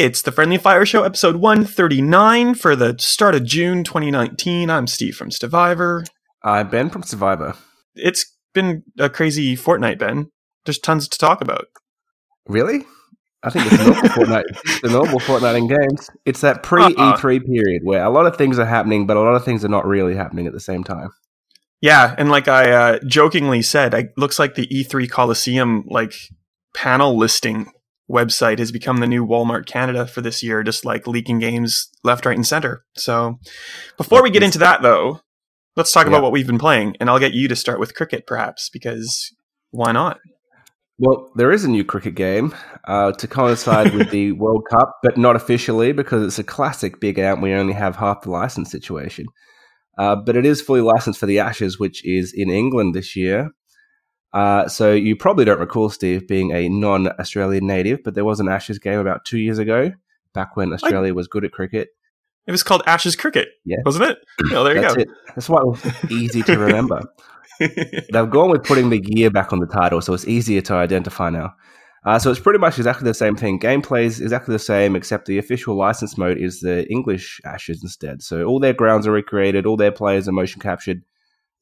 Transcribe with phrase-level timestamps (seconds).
[0.00, 4.70] It's the Friendly Fire Show, episode 139 for the start of June 2019.
[4.70, 6.06] I'm Steve from Stevivor.
[6.42, 7.54] I'm Ben from Stevivor.
[7.94, 10.30] It's been a crazy fortnight, Ben.
[10.64, 11.66] There's tons to talk about.
[12.46, 12.86] Really?
[13.42, 14.46] I think it's the normal fortnight,
[14.82, 16.08] the normal fortnight in games.
[16.24, 19.34] It's that pre E3 period where a lot of things are happening, but a lot
[19.34, 21.10] of things are not really happening at the same time.
[21.82, 26.14] Yeah, and like I uh, jokingly said, it looks like the E3 Coliseum like
[26.74, 27.70] panel listing
[28.10, 32.26] website has become the new Walmart Canada for this year, just like leaking games left,
[32.26, 32.84] right, and center.
[32.96, 33.38] So
[33.96, 35.20] before we get into that, though,
[35.76, 36.10] let's talk Yeah.
[36.10, 39.32] about what we've been playing, and I'll get you to start with cricket, perhaps, because
[39.70, 40.18] why not?
[40.98, 42.54] Well, there is a new cricket game
[42.86, 47.18] uh, to coincide with the World Cup, but not officially because it's a classic Big
[47.18, 47.40] Ant.
[47.40, 49.26] We only have half the license situation.
[49.96, 53.50] Uh, but it is fully licensed for the Ashes, which is in England this year.
[54.32, 58.40] Uh, so you probably don't recall, Steve, being a non Australian native, but there was
[58.40, 59.92] an Ashes game about two years ago,
[60.34, 61.88] back when Australia was good at cricket.
[62.46, 63.76] It was called Ashes Cricket, Yeah.
[63.84, 64.18] wasn't it?
[64.52, 65.00] Oh, there you That's go.
[65.02, 65.08] it.
[65.34, 67.02] That's why it was easy to remember.
[67.60, 71.30] They've gone with putting the year back on the title, so it's easier to identify
[71.30, 71.54] now.
[72.06, 73.60] Uh, so it's pretty much exactly the same thing.
[73.60, 78.22] Gameplay is exactly the same, except the official license mode is the English Ashes instead.
[78.22, 81.02] So all their grounds are recreated, all their players are motion captured.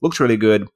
[0.00, 0.68] Looks really good.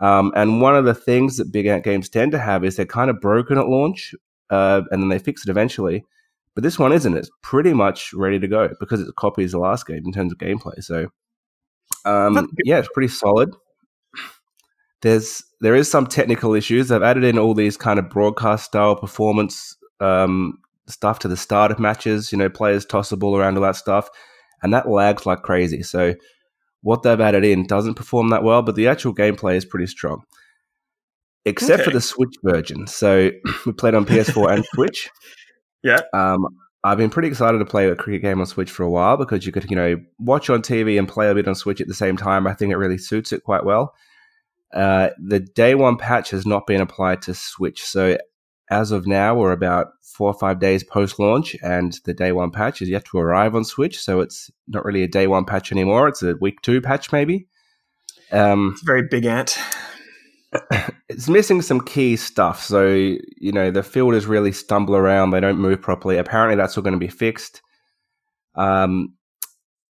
[0.00, 2.86] Um, and one of the things that big ant games tend to have is they're
[2.86, 4.14] kind of broken at launch,
[4.48, 6.04] uh, and then they fix it eventually.
[6.54, 7.16] But this one isn't.
[7.16, 10.38] It's pretty much ready to go because it copies the last game in terms of
[10.38, 10.82] gameplay.
[10.82, 11.08] So,
[12.04, 13.54] um, yeah, it's pretty solid.
[15.02, 16.88] There's there is some technical issues.
[16.88, 21.70] They've added in all these kind of broadcast style performance um, stuff to the start
[21.70, 22.32] of matches.
[22.32, 24.08] You know, players toss the ball around all that stuff,
[24.62, 25.82] and that lags like crazy.
[25.82, 26.14] So
[26.82, 30.22] what they've added in doesn't perform that well, but the actual gameplay is pretty strong.
[31.44, 32.86] Except for the Switch version.
[32.86, 33.30] So
[33.66, 35.10] we played on PS4 and Switch.
[35.82, 36.00] Yeah.
[36.12, 36.46] Um,
[36.84, 39.46] I've been pretty excited to play a cricket game on Switch for a while because
[39.46, 41.94] you could, you know, watch on TV and play a bit on Switch at the
[41.94, 42.46] same time.
[42.46, 43.94] I think it really suits it quite well.
[44.74, 47.82] Uh, the day one patch has not been applied to Switch.
[47.82, 48.18] So
[48.70, 52.50] as of now, we're about four or five days post launch, and the day one
[52.50, 53.98] patch is yet to arrive on Switch.
[53.98, 56.08] So it's not really a day one patch anymore.
[56.08, 57.48] It's a week two patch, maybe.
[58.30, 59.58] Um, It's a very big ant.
[61.08, 62.62] it's missing some key stuff.
[62.62, 66.16] So, you know, the fielders really stumble around, they don't move properly.
[66.16, 67.62] Apparently, that's all going to be fixed.
[68.54, 69.14] Um,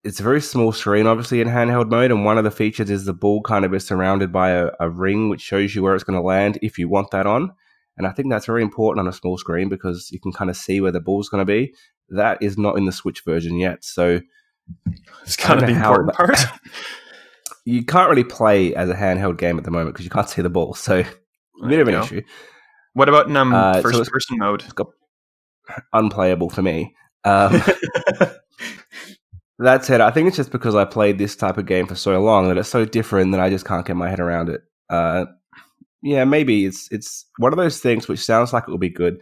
[0.03, 2.11] it's a very small screen, obviously, in handheld mode.
[2.11, 4.89] And one of the features is the ball kind of is surrounded by a, a
[4.89, 7.51] ring which shows you where it's going to land if you want that on.
[7.97, 10.55] And I think that's very important on a small screen because you can kind of
[10.57, 11.73] see where the ball's going to be.
[12.09, 13.83] That is not in the Switch version yet.
[13.83, 14.21] So,
[15.23, 16.39] It's kind of the know how important part.
[17.65, 20.41] you can't really play as a handheld game at the moment because you can't see
[20.41, 20.73] the ball.
[20.73, 20.99] So,
[21.63, 22.01] a bit of an go.
[22.03, 22.21] issue.
[22.93, 24.63] What about in um, Uh, first it's- person mode?
[25.93, 26.95] unplayable for me.
[27.25, 27.51] Um,
[29.59, 32.19] that said, I think it's just because I played this type of game for so
[32.21, 34.61] long that it's so different that I just can't get my head around it.
[34.89, 35.25] Uh,
[36.07, 39.21] yeah, maybe it's it's one of those things which sounds like it will be good.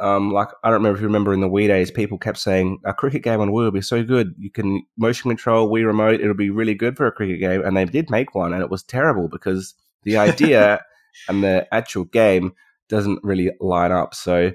[0.00, 2.78] Um, like I don't remember if you remember in the Wii days, people kept saying
[2.84, 4.34] a cricket game on Wii will be so good.
[4.38, 7.64] You can motion control Wii remote; it'll be really good for a cricket game.
[7.64, 10.80] And they did make one, and it was terrible because the idea
[11.28, 12.54] and the actual game
[12.88, 14.14] doesn't really line up.
[14.14, 14.50] So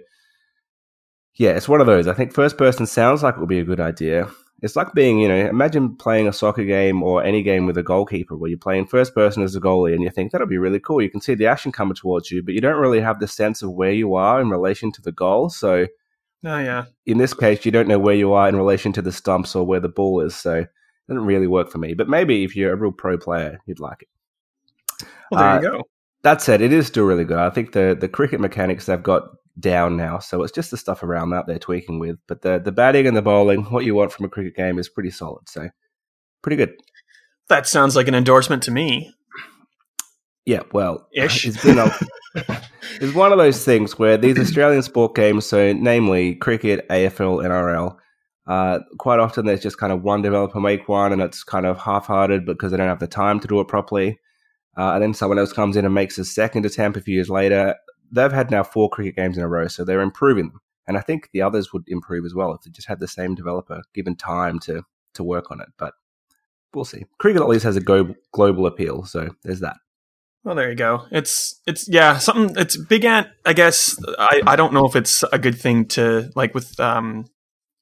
[1.36, 2.08] yeah, it's one of those.
[2.08, 4.30] I think first person sounds like it would be a good idea.
[4.64, 7.84] It's like being, you know, imagine playing a soccer game or any game with a
[7.84, 10.80] goalkeeper where you're playing first person as a goalie and you think that'll be really
[10.80, 11.02] cool.
[11.02, 13.62] You can see the action coming towards you, but you don't really have the sense
[13.62, 15.50] of where you are in relation to the goal.
[15.52, 15.88] So
[16.46, 16.86] Oh yeah.
[17.06, 19.66] in this case, you don't know where you are in relation to the stumps or
[19.66, 20.36] where the ball is.
[20.36, 20.70] So it
[21.10, 21.94] doesn't really work for me.
[21.94, 24.08] But maybe if you're a real pro player, you'd like it.
[25.32, 25.84] Well, there Uh, you go.
[26.24, 27.38] That said, it is still really good.
[27.38, 29.24] I think the the cricket mechanics they've got
[29.60, 32.18] down now, so it's just the stuff around that they're tweaking with.
[32.28, 34.90] But the the batting and the bowling, what you want from a cricket game, is
[34.90, 35.48] pretty solid.
[35.50, 35.70] So
[36.42, 36.74] pretty good.
[37.50, 39.14] That sounds like an endorsement to me.
[40.46, 41.46] Yeah, well, Ish.
[41.48, 41.90] it's been a,
[43.00, 47.96] it's one of those things where these Australian sport games, so namely cricket, AFL, NRL,
[48.46, 51.78] uh, quite often there's just kind of one developer make one, and it's kind of
[51.78, 54.20] half-hearted because they don't have the time to do it properly.
[54.78, 57.30] Uh, and then someone else comes in and makes a second attempt a few years
[57.30, 57.76] later.
[58.12, 60.62] They've had now four cricket games in a row, so they're improving them.
[60.88, 63.36] And I think the others would improve as well if they just had the same
[63.36, 64.84] developer given time to
[65.14, 65.70] to work on it.
[65.78, 65.94] But
[66.74, 67.06] we'll see.
[67.20, 69.78] Cricket at least has a go- global appeal, so there's that.
[70.44, 71.06] Well, there you go.
[71.12, 72.56] It's it's yeah something.
[72.58, 73.28] It's big ant.
[73.46, 77.26] I guess I I don't know if it's a good thing to like with um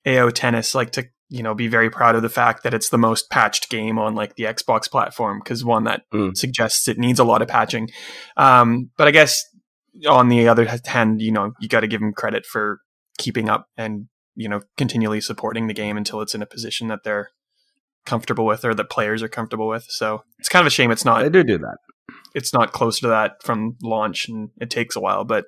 [0.08, 2.98] AO tennis like to you know be very proud of the fact that it's the
[3.00, 6.38] most patched game on like the Xbox platform because one that Mm.
[6.38, 7.90] suggests it needs a lot of patching.
[8.38, 9.44] Um, but I guess
[10.08, 12.80] on the other hand, you know you got to give them credit for
[13.18, 17.00] keeping up and you know continually supporting the game until it's in a position that
[17.04, 17.30] they're
[18.06, 19.86] comfortable with or that players are comfortable with.
[19.90, 21.78] So it's kind of a shame it's not They do do that.
[22.34, 25.46] it's not close to that from launch and it takes a while, but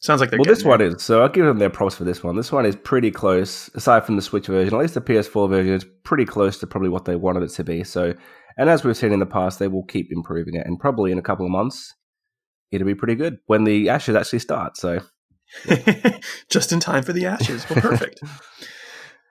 [0.00, 1.02] sounds like they're Well, this one is.
[1.02, 2.36] So I'll give them their props for this one.
[2.36, 4.74] This one is pretty close, aside from the Switch version.
[4.74, 7.64] At least the PS4 version is pretty close to probably what they wanted it to
[7.64, 7.82] be.
[7.84, 8.14] So,
[8.56, 11.18] and as we've seen in the past, they will keep improving it, and probably in
[11.18, 11.94] a couple of months,
[12.72, 14.76] it'll be pretty good when the Ashes actually start.
[14.76, 15.00] So,
[16.50, 17.68] just in time for the ashes.
[17.68, 18.20] Well, perfect.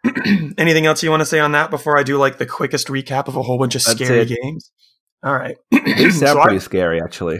[0.58, 3.28] Anything else you want to say on that before I do like the quickest recap
[3.28, 4.38] of a whole bunch of That's scary it.
[4.42, 4.72] games?
[5.24, 5.56] All right.
[5.72, 7.40] these sound So I- pretty scary, actually.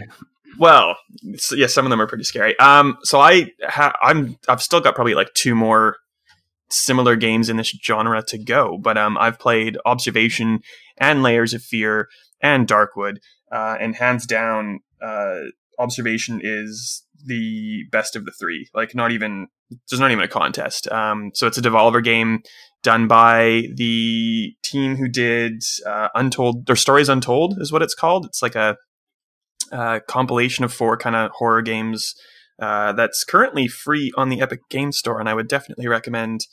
[0.58, 0.96] Well,
[1.34, 2.56] s- yeah, some of them are pretty scary.
[2.58, 5.96] Um, so I ha- I'm I've still got probably like two more
[6.70, 10.60] similar games in this genre to go, but um, I've played Observation
[10.98, 12.08] and Layers of Fear
[12.42, 13.16] and Darkwood,
[13.50, 15.40] uh, and hands down, uh,
[15.78, 18.68] Observation is the best of the three.
[18.74, 19.48] Like, not even
[19.88, 20.90] there's not even a contest.
[20.90, 22.42] Um, so it's a Devolver game
[22.82, 28.26] done by the team who did uh, Untold or Stories Untold is what it's called.
[28.26, 28.76] It's like a
[29.70, 32.14] uh, compilation of four kind of horror games
[32.60, 36.46] uh, that's currently free on the Epic Game Store, and I would definitely recommend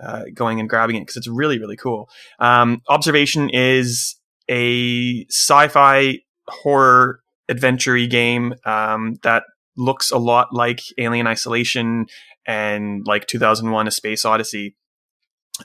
[0.00, 2.08] uh, going and grabbing it because it's really really cool.
[2.38, 4.16] Um, Observation is
[4.48, 6.18] a sci-fi
[6.48, 7.20] horror
[7.52, 9.44] adventure game um, that
[9.76, 12.06] looks a lot like Alien Isolation
[12.46, 14.74] and like 2001: A Space Odyssey,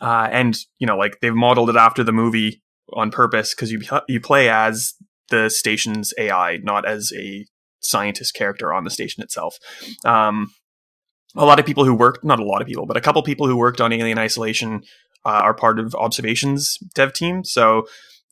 [0.02, 2.62] uh, and you know like they've modeled it after the movie
[2.94, 4.94] on purpose because you you play as
[5.30, 7.46] the station's AI, not as a
[7.80, 9.58] scientist character on the station itself.
[10.06, 10.52] Um,
[11.36, 13.48] a lot of people who worked, not a lot of people, but a couple people
[13.48, 14.82] who worked on Alien Isolation
[15.26, 17.44] uh, are part of Observations dev team.
[17.44, 17.86] So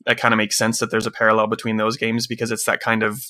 [0.06, 2.80] that kind of makes sense that there's a parallel between those games because it's that
[2.80, 3.24] kind of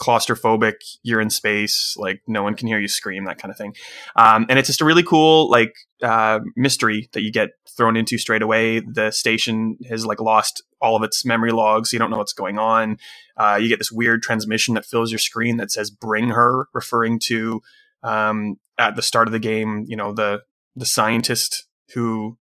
[0.00, 3.74] claustrophobic, you're in space, like no one can hear you scream, that kind of thing.
[4.16, 8.16] Um, and it's just a really cool, like, uh, mystery that you get thrown into
[8.16, 8.80] straight away.
[8.80, 11.90] The station has like lost all of its memory logs.
[11.90, 12.96] So you don't know what's going on.
[13.36, 17.18] Uh, you get this weird transmission that fills your screen that says "Bring her," referring
[17.24, 17.60] to
[18.02, 19.84] um, at the start of the game.
[19.86, 20.42] You know the
[20.76, 22.38] the scientist who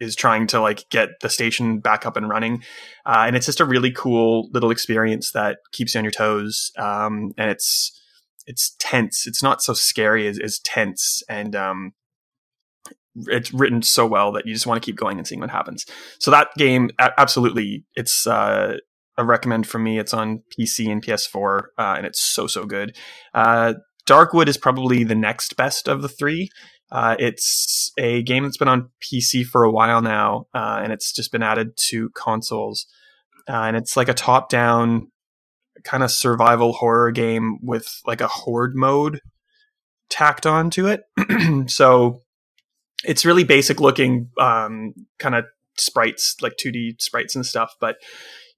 [0.00, 2.62] is trying to like get the station back up and running,
[3.06, 6.72] uh, and it's just a really cool little experience that keeps you on your toes.
[6.78, 7.96] Um, and it's
[8.46, 9.26] it's tense.
[9.26, 11.92] It's not so scary as, as tense, and um,
[13.16, 15.86] it's written so well that you just want to keep going and seeing what happens.
[16.18, 18.78] So that game, absolutely, it's uh,
[19.16, 19.98] a recommend from me.
[19.98, 22.96] It's on PC and PS4, uh, and it's so so good.
[23.34, 23.74] Uh,
[24.08, 26.50] Darkwood is probably the next best of the three.
[26.92, 31.12] Uh, it's a game that's been on PC for a while now, uh, and it's
[31.12, 32.86] just been added to consoles.
[33.48, 35.10] Uh, and it's like a top-down
[35.84, 39.20] kind of survival horror game with like a horde mode
[40.10, 41.02] tacked onto it.
[41.70, 42.22] so
[43.04, 45.44] it's really basic looking, um, kind of
[45.78, 47.96] sprites, like 2D sprites and stuff, but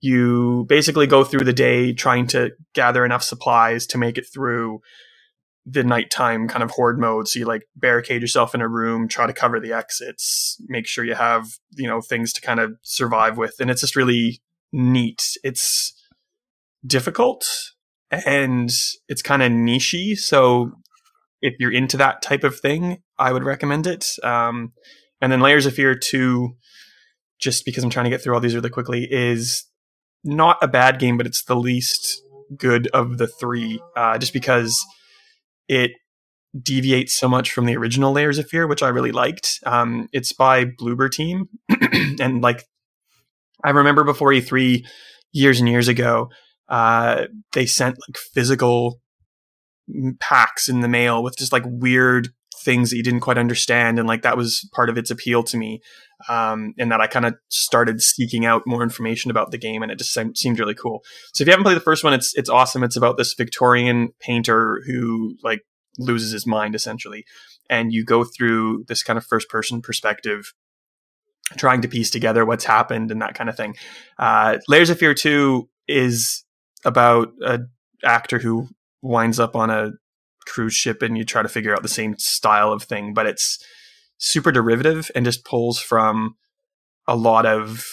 [0.01, 4.81] you basically go through the day trying to gather enough supplies to make it through
[5.65, 7.29] the nighttime kind of horde mode.
[7.29, 11.05] So you like barricade yourself in a room, try to cover the exits, make sure
[11.05, 13.55] you have, you know, things to kind of survive with.
[13.61, 14.41] And it's just really
[14.73, 15.37] neat.
[15.45, 15.93] It's
[16.85, 17.45] difficult
[18.11, 18.71] and
[19.09, 20.19] it's kind of nichey.
[20.19, 20.73] So
[21.41, 24.07] if you're into that type of thing, I would recommend it.
[24.23, 24.73] Um,
[25.21, 26.55] and then Layers of Fear 2,
[27.39, 29.65] just because I'm trying to get through all these really quickly, is
[30.25, 32.21] not a bad game, but it's the least
[32.57, 34.85] good of the three, uh, just because
[35.73, 35.93] it
[36.61, 39.59] deviates so much from the original Layers of Fear, which I really liked.
[39.65, 41.49] Um, it's by Bloober Team,
[42.21, 42.65] and like
[43.65, 44.85] I remember before E3
[45.33, 46.29] years and years ago,
[46.69, 47.25] uh,
[47.55, 49.01] they sent like physical
[50.21, 53.99] packs in the mail with just like weird things that you didn't quite understand.
[53.99, 55.81] And like that was part of its appeal to me
[56.29, 59.91] um, and that i kind of started seeking out more information about the game and
[59.91, 61.03] it just seemed, really cool.
[61.33, 62.85] So if you haven't played the first one it's it's awesome.
[62.85, 65.63] It's about this victorian painter who like
[65.99, 67.25] loses his mind essentially
[67.69, 70.53] and you go through this kind of first person perspective
[71.57, 73.75] trying to piece together what's happened and that kind of thing.
[74.19, 76.45] Uh, layers of fear 2 is
[76.85, 77.61] about a
[78.05, 78.69] actor who
[79.03, 79.93] winds up on a
[80.47, 83.65] cruise ship and you try to figure out the same style of thing, but it's
[84.23, 86.37] super derivative and just pulls from
[87.09, 87.85] a lot of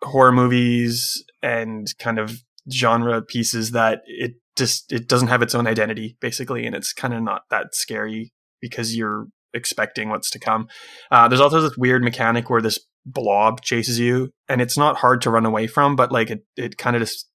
[0.00, 2.42] horror movies and kind of
[2.72, 7.12] genre pieces that it just it doesn't have its own identity basically and it's kind
[7.12, 10.68] of not that scary because you're expecting what's to come.
[11.10, 15.20] Uh, there's also this weird mechanic where this blob chases you and it's not hard
[15.20, 17.28] to run away from but like it, it kind of just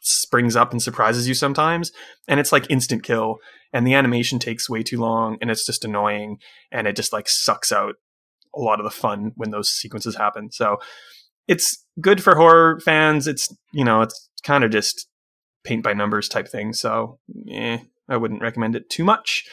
[0.00, 1.92] springs up and surprises you sometimes,
[2.26, 3.38] and it's like instant kill,
[3.72, 6.38] and the animation takes way too long, and it's just annoying,
[6.72, 7.96] and it just like sucks out
[8.54, 10.50] a lot of the fun when those sequences happen.
[10.50, 10.78] So
[11.46, 13.26] it's good for horror fans.
[13.26, 15.08] It's you know it's kind of just
[15.64, 16.72] paint by numbers type thing.
[16.72, 17.18] So
[17.50, 17.78] eh,
[18.08, 19.44] I wouldn't recommend it too much.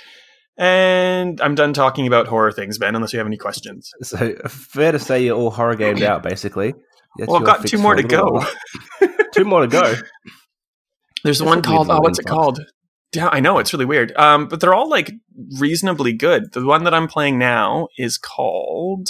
[0.57, 2.95] And I'm done talking about horror things, Ben.
[2.95, 3.91] Unless you have any questions.
[4.03, 6.73] So fair to say you're all horror gamed out, basically.
[7.17, 8.45] That's well, I've got two more to go.
[9.35, 9.95] two more to go.
[11.23, 11.89] There's one called.
[11.89, 12.59] Oh, what's it called?
[13.13, 14.15] Yeah, I know it's really weird.
[14.17, 15.11] Um, but they're all like
[15.59, 16.53] reasonably good.
[16.53, 19.07] The one that I'm playing now is called.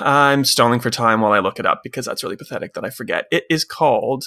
[0.00, 2.90] I'm stalling for time while I look it up because that's really pathetic that I
[2.90, 3.26] forget.
[3.30, 4.24] It is called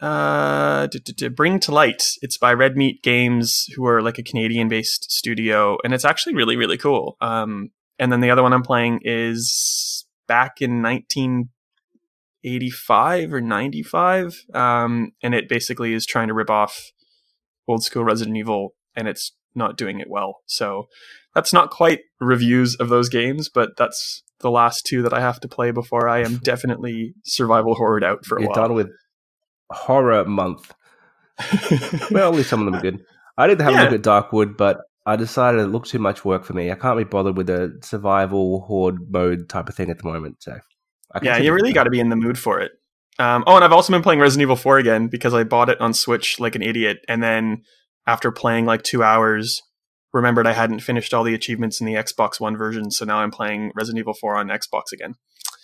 [0.00, 0.88] uh,
[1.34, 2.04] Bring to Light.
[2.22, 6.34] It's by Red Meat Games, who are like a Canadian based studio, and it's actually
[6.34, 7.16] really, really cool.
[7.20, 10.82] Um, and then the other one I'm playing is back in
[12.46, 14.44] 1985 or 95.
[14.54, 16.92] Um, and it basically is trying to rip off
[17.68, 20.36] old school Resident Evil, and it's not doing it well.
[20.46, 20.86] So
[21.34, 25.40] that's not quite reviews of those games, but that's the last two that I have
[25.40, 28.68] to play before I am definitely survival horrored out for a You're while.
[28.68, 28.90] done with
[29.70, 30.72] horror month.
[32.10, 33.02] well, at least some of them are good.
[33.36, 33.82] I did have yeah.
[33.82, 36.70] a look at Darkwood, but I decided it looked too much work for me.
[36.70, 40.42] I can't be bothered with a survival horde mode type of thing at the moment.
[40.42, 40.58] So,
[41.22, 42.72] yeah, you really got to be in the mood for it.
[43.18, 45.80] Um, oh, and I've also been playing Resident Evil 4 again because I bought it
[45.80, 47.62] on Switch like an idiot, and then
[48.06, 49.62] after playing like two hours,
[50.12, 53.30] remembered I hadn't finished all the achievements in the Xbox One version, so now I'm
[53.30, 55.14] playing Resident Evil 4 on Xbox again.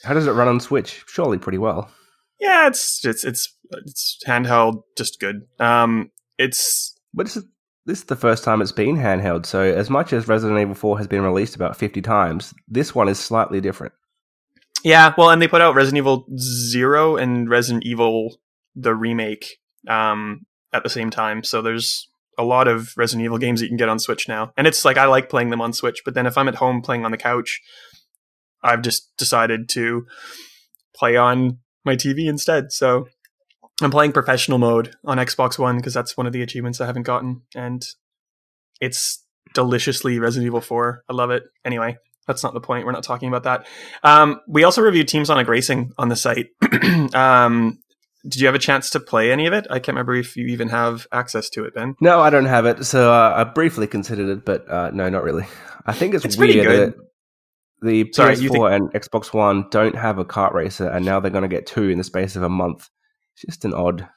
[0.04, 1.04] How does it run on Switch?
[1.06, 1.90] Surely pretty well.
[2.40, 5.42] Yeah, it's it's it's it's handheld, just good.
[5.61, 7.44] Um, it's but this is
[7.87, 9.46] this is the first time it's been handheld.
[9.46, 13.08] So as much as Resident Evil 4 has been released about 50 times, this one
[13.08, 13.92] is slightly different.
[14.84, 18.36] Yeah, well, and they put out Resident Evil Zero and Resident Evil
[18.74, 19.58] the remake
[19.88, 21.44] um, at the same time.
[21.44, 22.08] So there's
[22.38, 24.52] a lot of Resident Evil games that you can get on Switch now.
[24.56, 26.82] And it's like I like playing them on Switch, but then if I'm at home
[26.82, 27.60] playing on the couch,
[28.62, 30.06] I've just decided to
[30.94, 32.72] play on my TV instead.
[32.72, 33.06] So
[33.80, 37.02] I'm playing professional mode on Xbox One because that's one of the achievements I haven't
[37.04, 37.84] gotten, and
[38.80, 39.24] it's
[39.54, 41.04] deliciously Resident Evil 4.
[41.08, 41.44] I love it.
[41.64, 42.86] Anyway, that's not the point.
[42.86, 43.66] We're not talking about that.
[44.02, 46.48] Um, we also reviewed Team Sonic Racing on the site.
[47.14, 47.78] um,
[48.24, 49.66] did you have a chance to play any of it?
[49.68, 51.96] I can't remember if you even have access to it, Ben.
[52.00, 52.84] No, I don't have it.
[52.84, 55.44] So uh, I briefly considered it, but uh, no, not really.
[55.84, 56.94] I think it's, it's weird that
[57.80, 61.32] the Sorry, PS4 think- and Xbox One don't have a kart racer, and now they're
[61.32, 62.88] going to get two in the space of a month.
[63.34, 64.08] It's just an odd.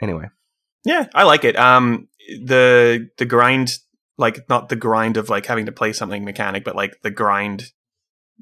[0.00, 0.28] Anyway.
[0.86, 1.56] Yeah, I like it.
[1.56, 2.08] Um,
[2.44, 3.76] the the grind,
[4.18, 7.72] like not the grind of like having to play something mechanic, but like the grind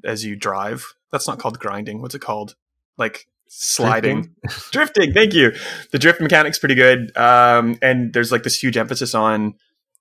[0.03, 0.93] as you drive.
[1.11, 2.01] That's not called grinding.
[2.01, 2.55] What's it called?
[2.97, 4.69] Like sliding, drifting.
[4.71, 5.13] drifting.
[5.13, 5.53] Thank you.
[5.91, 7.15] The drift mechanic's pretty good.
[7.17, 9.55] Um, and there's like this huge emphasis on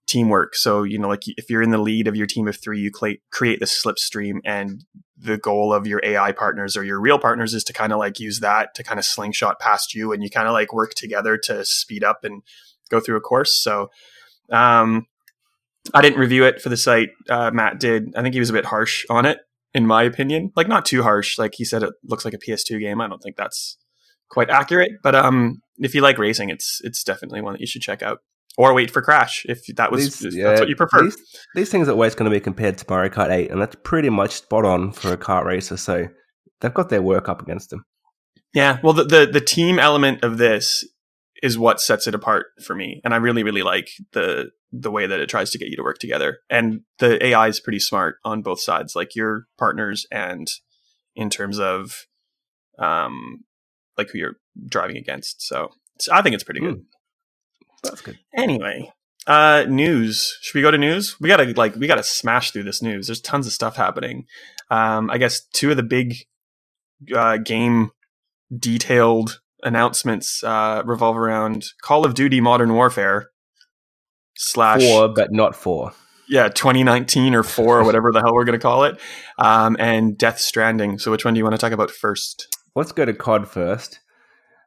[0.07, 0.54] teamwork.
[0.54, 2.90] So you know, like if you're in the lead of your team of three, you
[2.95, 4.85] cl- create this slipstream, and
[5.16, 8.21] the goal of your AI partners or your real partners is to kind of like
[8.21, 11.37] use that to kind of slingshot past you, and you kind of like work together
[11.38, 12.43] to speed up and
[12.90, 13.61] go through a course.
[13.61, 13.90] So.
[14.50, 15.07] Um,
[15.93, 17.11] I didn't review it for the site.
[17.29, 18.14] Uh, Matt did.
[18.17, 19.38] I think he was a bit harsh on it
[19.75, 20.53] in my opinion.
[20.57, 21.38] Like not too harsh.
[21.38, 23.00] Like he said, it looks like a PS2 game.
[23.00, 23.76] I don't think that's
[24.31, 24.93] quite accurate.
[25.03, 28.19] But um, if you like racing, it's it's definitely one that you should check out.
[28.57, 31.03] Or wait for Crash if that was these, yeah, that's what you prefer.
[31.03, 31.17] These,
[31.57, 34.11] these things are always going to be compared to Mario Kart 8, and that's pretty
[34.11, 35.76] much spot on for a kart racer.
[35.76, 36.07] So
[36.61, 37.85] they've got their work up against them.
[38.53, 40.85] Yeah, well, the, the, the team element of this
[41.43, 45.07] is what sets it apart for me, and I really really like the the way
[45.07, 46.38] that it tries to get you to work together.
[46.50, 50.49] And the AI is pretty smart on both sides, like your partners and
[51.14, 52.07] in terms of
[52.79, 53.45] um
[53.97, 54.37] like who you're
[54.67, 55.47] driving against.
[55.47, 55.71] So
[56.11, 56.75] I think it's pretty good.
[56.76, 56.85] Mm.
[57.85, 58.19] That's good.
[58.37, 58.93] Anyway,
[59.26, 60.38] uh news.
[60.43, 61.17] Should we go to news?
[61.21, 63.07] We gotta like we gotta smash through this news.
[63.07, 64.26] There's tons of stuff happening.
[64.71, 66.17] Um I guess two of the big
[67.14, 67.91] uh game
[68.57, 73.30] detailed announcements uh revolve around Call of Duty Modern Warfare
[74.37, 75.92] slash four, but not four.
[76.28, 78.99] Yeah, 2019 or four or whatever the hell we're going to call it,
[79.38, 80.99] um, and Death Stranding.
[80.99, 82.49] So, which one do you want to talk about first?
[82.75, 84.00] Let's go to COD first.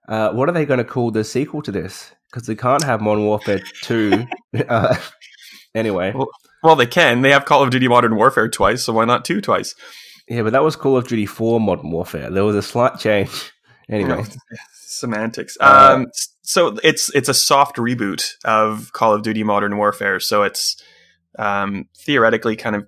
[0.07, 2.11] Uh, what are they going to call the sequel to this?
[2.29, 4.25] Because they can't have Modern Warfare 2.
[4.69, 4.95] uh,
[5.75, 6.13] anyway.
[6.13, 6.29] Well,
[6.63, 7.21] well, they can.
[7.21, 9.75] They have Call of Duty Modern Warfare twice, so why not two twice?
[10.29, 12.29] Yeah, but that was Call of Duty 4 Modern Warfare.
[12.29, 13.51] There was a slight change.
[13.89, 14.23] Anyway.
[14.73, 15.57] Semantics.
[15.59, 16.07] Uh, um,
[16.41, 20.19] so it's it's a soft reboot of Call of Duty Modern Warfare.
[20.19, 20.81] So it's
[21.37, 22.87] um, theoretically kind of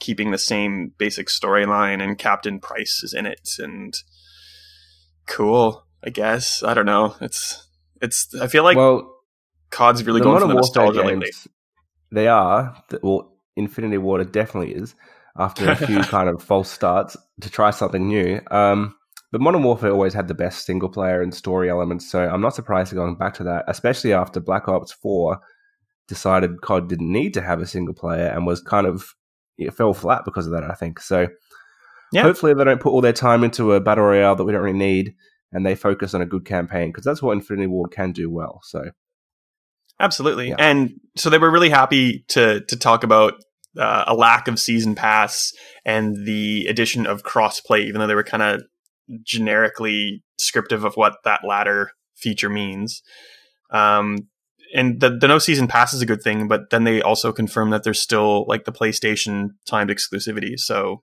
[0.00, 3.94] keeping the same basic storyline, and Captain Price is in it, and
[5.26, 5.84] cool.
[6.02, 7.14] I guess I don't know.
[7.20, 7.68] It's
[8.00, 8.34] it's.
[8.34, 9.14] I feel like well,
[9.70, 11.30] COD's really going for the nostalgia lately.
[12.10, 12.82] they are.
[13.02, 14.94] Well, Infinity Ward definitely is.
[15.36, 18.96] After a few kind of false starts to try something new, um,
[19.32, 22.10] but Modern Warfare always had the best single player and story elements.
[22.10, 25.40] So I'm not surprised going back to that, especially after Black Ops Four
[26.08, 29.14] decided COD didn't need to have a single player and was kind of
[29.56, 30.64] it fell flat because of that.
[30.64, 31.28] I think so.
[32.12, 32.22] Yeah.
[32.22, 34.76] Hopefully, they don't put all their time into a battle royale that we don't really
[34.76, 35.14] need,
[35.52, 38.60] and they focus on a good campaign because that's what Infinity Ward can do well.
[38.64, 38.90] So
[40.00, 40.48] Absolutely.
[40.48, 40.56] Yeah.
[40.58, 43.34] And so they were really happy to to talk about
[43.78, 45.52] uh, a lack of season pass
[45.84, 48.62] and the addition of crossplay, even though they were kind of
[49.22, 53.02] generically descriptive of what that latter feature means.
[53.70, 54.28] Um,
[54.74, 57.70] and the, the no season pass is a good thing, but then they also confirm
[57.70, 60.58] that there's still like the PlayStation timed exclusivity.
[60.58, 61.02] So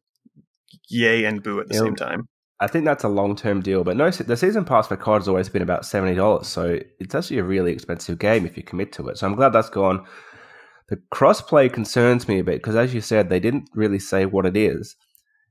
[0.89, 1.81] yay and boo at the Yeah.
[1.81, 2.27] same time.
[2.59, 3.83] I think that's a long term deal.
[3.83, 7.13] But no, the season pass for COD has always been about seventy dollars, so it's
[7.13, 9.17] actually a really expensive game if you commit to it.
[9.17, 10.05] So I'm glad that's gone.
[10.89, 14.45] The crossplay concerns me a bit because, as you said, they didn't really say what
[14.45, 14.95] it is.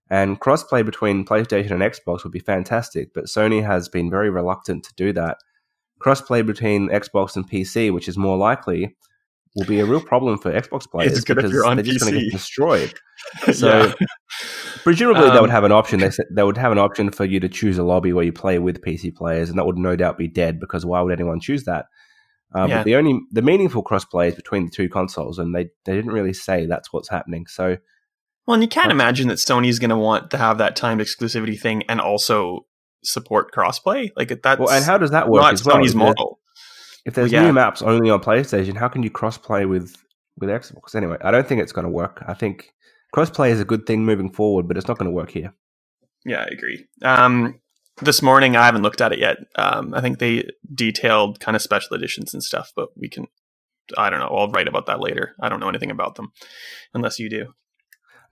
[0.09, 4.85] And crossplay between PlayStation and Xbox would be fantastic, but Sony has been very reluctant
[4.85, 5.39] to do that.
[6.01, 8.97] Crossplay between Xbox and PC, which is more likely,
[9.57, 12.95] will be a real problem for Xbox players because they're just going to get destroyed.
[13.53, 13.93] So Yeah.
[14.85, 16.01] presumably they Um, would have an option.
[16.01, 18.59] They they would have an option for you to choose a lobby where you play
[18.59, 21.65] with PC players, and that would no doubt be dead because why would anyone choose
[21.65, 21.87] that?
[22.55, 22.77] Um, Yeah.
[22.79, 26.13] But the only the meaningful crossplay is between the two consoles, and they they didn't
[26.13, 27.47] really say that's what's happening.
[27.47, 27.79] So
[28.47, 31.59] Well, and you can't imagine that Sony's going to want to have that timed exclusivity
[31.59, 32.67] thing and also
[33.03, 34.11] support crossplay.
[34.17, 35.77] Like that's well, and how does that work not well?
[35.77, 36.41] Sony's model.
[37.05, 37.43] If there's yeah.
[37.45, 39.97] new maps only on PlayStation, how can you crossplay with
[40.39, 40.95] with Xbox?
[40.95, 42.23] Anyway, I don't think it's going to work.
[42.27, 42.73] I think
[43.15, 45.53] crossplay is a good thing moving forward, but it's not going to work here.
[46.25, 46.87] Yeah, I agree.
[47.03, 47.61] Um,
[48.03, 49.39] this morning, I haven't looked at it yet.
[49.57, 53.27] Um, I think they detailed kind of special editions and stuff, but we can.
[53.97, 54.27] I don't know.
[54.27, 55.35] I'll write about that later.
[55.41, 56.33] I don't know anything about them,
[56.93, 57.55] unless you do.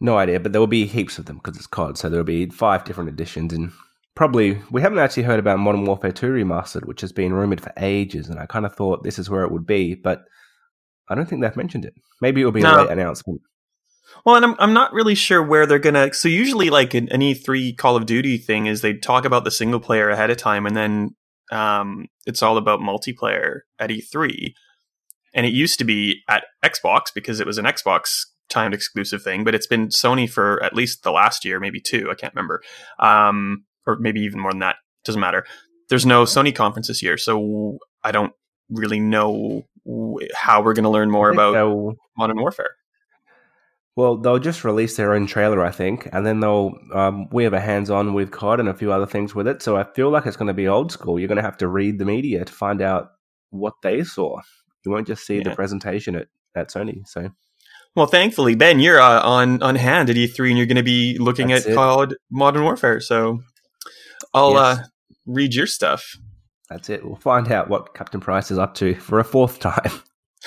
[0.00, 1.96] No idea, but there will be heaps of them because it's COD.
[1.96, 3.72] So there will be five different editions, and
[4.14, 7.72] probably we haven't actually heard about Modern Warfare 2 Remastered, which has been rumored for
[7.76, 8.28] ages.
[8.28, 10.24] And I kind of thought this is where it would be, but
[11.08, 11.94] I don't think they've mentioned it.
[12.20, 12.76] Maybe it'll be No.
[12.76, 13.40] a late announcement.
[14.24, 16.12] Well, and I'm I'm not really sure where they're gonna.
[16.12, 19.50] So usually, like an, an E3 Call of Duty thing, is they talk about the
[19.50, 21.16] single player ahead of time, and then
[21.50, 24.52] um, it's all about multiplayer at E3.
[25.34, 29.44] And it used to be at Xbox because it was an Xbox timed exclusive thing,
[29.44, 32.08] but it's been Sony for at least the last year, maybe two.
[32.10, 32.62] I can't remember,
[32.98, 34.76] um, or maybe even more than that.
[35.04, 35.44] Doesn't matter.
[35.88, 38.32] There's no Sony conference this year, so I don't
[38.70, 39.62] really know
[40.34, 42.70] how we're going to learn more about they'll- Modern Warfare.
[43.96, 47.52] Well, they'll just release their own trailer, I think, and then they'll um, we have
[47.52, 49.62] a hands-on with COD and a few other things with it.
[49.62, 51.18] So I feel like it's going to be old school.
[51.18, 53.10] You're going to have to read the media to find out
[53.50, 54.40] what they saw.
[54.84, 56.26] You won't just see the presentation at,
[56.56, 57.06] at Sony.
[57.06, 57.30] So
[57.96, 61.16] Well, thankfully, Ben, you're uh, on on hand at E3, and you're going to be
[61.18, 61.74] looking That's at it.
[61.76, 63.00] COD Modern Warfare.
[63.00, 63.40] So
[64.32, 64.78] I'll Yes.
[64.78, 64.84] uh,
[65.26, 66.16] read your stuff.
[66.68, 67.04] that's it.
[67.04, 69.92] We'll find out what Captain Price is up to for a fourth time.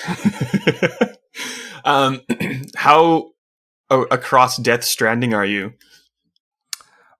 [1.84, 2.20] um,
[2.76, 3.30] how
[3.90, 5.72] oh, across Death Stranding are you?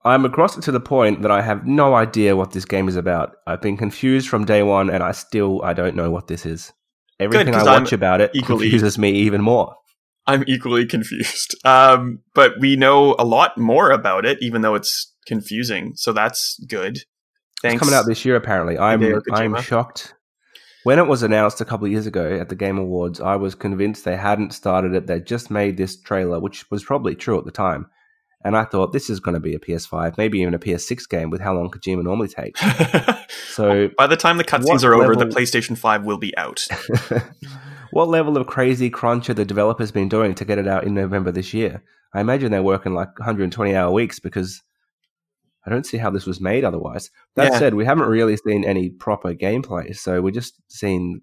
[0.05, 2.97] I'm across it to the point that I have no idea what this game is
[2.97, 3.37] about.
[3.47, 6.73] I've been confused from day one, and I still I don't know what this is.
[7.21, 9.75] Everything I 'cause I'm watch about it equally- confuses me even more.
[10.29, 11.57] I'm equally confused.
[11.65, 15.93] Um, but we know a lot more about it, even though it's confusing.
[15.97, 16.99] So that's good.
[17.61, 17.75] Thanks.
[17.75, 18.79] It's coming out this year, apparently.
[18.79, 20.15] I'm I'm shocked.
[20.85, 23.55] When it was announced a couple of years ago at the Game Awards, I was
[23.55, 25.07] convinced they hadn't started it.
[25.07, 27.87] They just made this trailer, which was probably true at the time.
[28.45, 31.29] And I thought this is going to be a PS5, maybe even a PS6 game
[31.29, 32.63] with how long Kojima normally takes.
[33.49, 36.65] So, By the time the cutscenes are over, the PlayStation 5 will be out.
[37.91, 40.95] what level of crazy crunch are the developers been doing to get it out in
[40.95, 41.83] November this year?
[42.15, 44.63] I imagine they're working like 120 hour weeks because
[45.67, 47.11] I don't see how this was made otherwise.
[47.37, 47.59] That Yeah.
[47.59, 51.21] said, we haven't really seen any proper gameplay, so we're just seeing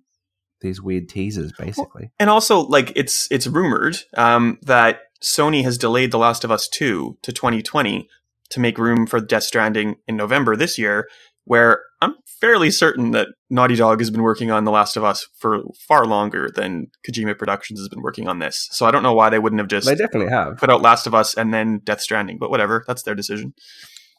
[0.61, 2.11] these weird teasers basically.
[2.19, 6.67] and also like it's it's rumored um, that Sony has delayed The Last of Us
[6.67, 8.07] 2 to 2020
[8.51, 11.07] to make room for Death Stranding in November this year,
[11.45, 15.27] where I'm fairly certain that Naughty Dog has been working on The Last of Us
[15.37, 18.67] for far longer than Kojima Productions has been working on this.
[18.71, 20.57] So I don't know why they wouldn't have just They definitely have.
[20.57, 23.53] put out Last of Us and then Death Stranding, but whatever, that's their decision.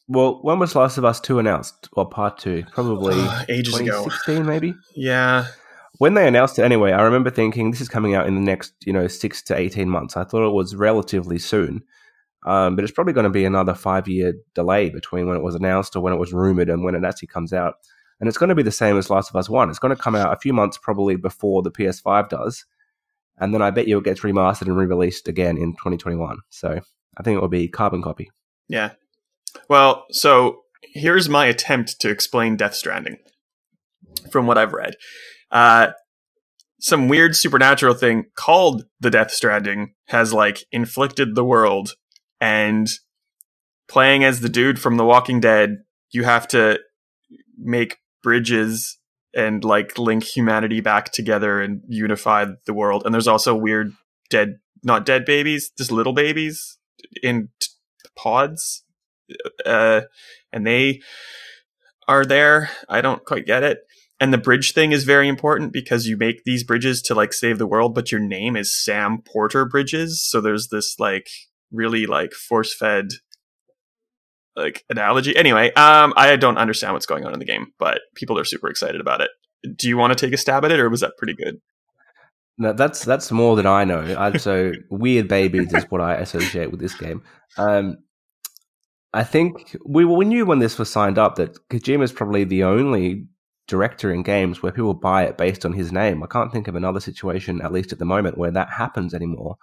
[0.08, 1.88] Well, when was Last of Us 2 announced?
[1.96, 4.04] Well, part 2, probably uh, Ages ago.
[4.04, 4.74] 2016 maybe?
[4.94, 5.46] Yeah.
[5.98, 8.72] When they announced it anyway, I remember thinking this is coming out in the next,
[8.84, 10.16] you know, 6 to 18 months.
[10.16, 11.82] I thought it was relatively soon.
[12.46, 15.54] Um, but it's probably going to be another five year delay between when it was
[15.56, 17.74] announced or when it was rumored and when it actually comes out.
[18.20, 19.68] and it's going to be the same as Last of Us One.
[19.68, 22.64] It's going to come out a few months probably before the PS5 does,
[23.38, 26.38] and then I bet you it gets remastered and re-released again in 2021.
[26.48, 26.80] So
[27.18, 28.30] I think it will be carbon copy.
[28.68, 28.92] Yeah.
[29.68, 33.18] Well, so here's my attempt to explain Death Stranding
[34.30, 34.94] from what I've read.
[35.50, 35.88] Uh,
[36.80, 41.92] some weird supernatural thing called the Death Stranding has like inflicted the world,
[42.40, 42.88] and
[43.88, 45.78] playing as the dude from The Walking Dead,
[46.10, 46.78] you have to
[47.58, 48.98] make bridges
[49.34, 53.02] and like link humanity back together and unify the world.
[53.04, 53.92] And there's also weird
[54.30, 56.78] dead, not dead babies, just little babies
[57.22, 57.68] in t-
[58.16, 58.84] pods,
[59.64, 60.02] uh,
[60.52, 61.02] and they
[62.08, 62.70] are there.
[62.88, 63.80] I don't quite get it.
[64.18, 67.58] And the bridge thing is very important because you make these bridges to like save
[67.58, 70.22] the world, but your name is Sam Porter Bridges.
[70.22, 71.28] So there's this like
[71.72, 73.08] really like force fed
[74.56, 75.36] like analogy.
[75.36, 78.68] Anyway, um, I don't understand what's going on in the game, but people are super
[78.68, 79.30] excited about it.
[79.76, 81.60] Do you want to take a stab at it, or was that pretty good?
[82.58, 84.16] No, that's that's more than I know.
[84.18, 87.22] I, so weird babies is what I associate with this game.
[87.58, 87.98] Um,
[89.12, 92.64] I think we we knew when this was signed up that Kojima is probably the
[92.64, 93.26] only
[93.68, 96.22] director in games where people buy it based on his name.
[96.22, 99.56] I can't think of another situation, at least at the moment, where that happens anymore.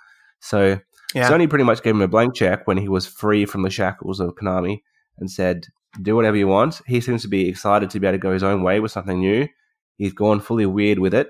[0.44, 0.80] So
[1.16, 1.30] yeah.
[1.30, 4.20] Sony pretty much gave him a blank check when he was free from the shackles
[4.20, 4.82] of Konami
[5.18, 5.68] and said,
[6.02, 8.44] "Do whatever you want." He seems to be excited to be able to go his
[8.44, 9.48] own way with something new.
[9.96, 11.30] He's gone fully weird with it,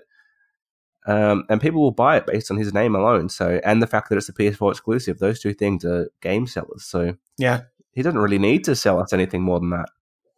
[1.06, 3.30] um, and people will buy it based on his name alone.
[3.30, 6.86] So, and the fact that it's a PS4 exclusive, those two things are game sellers.
[6.86, 9.90] So, yeah, he doesn't really need to sell us anything more than that.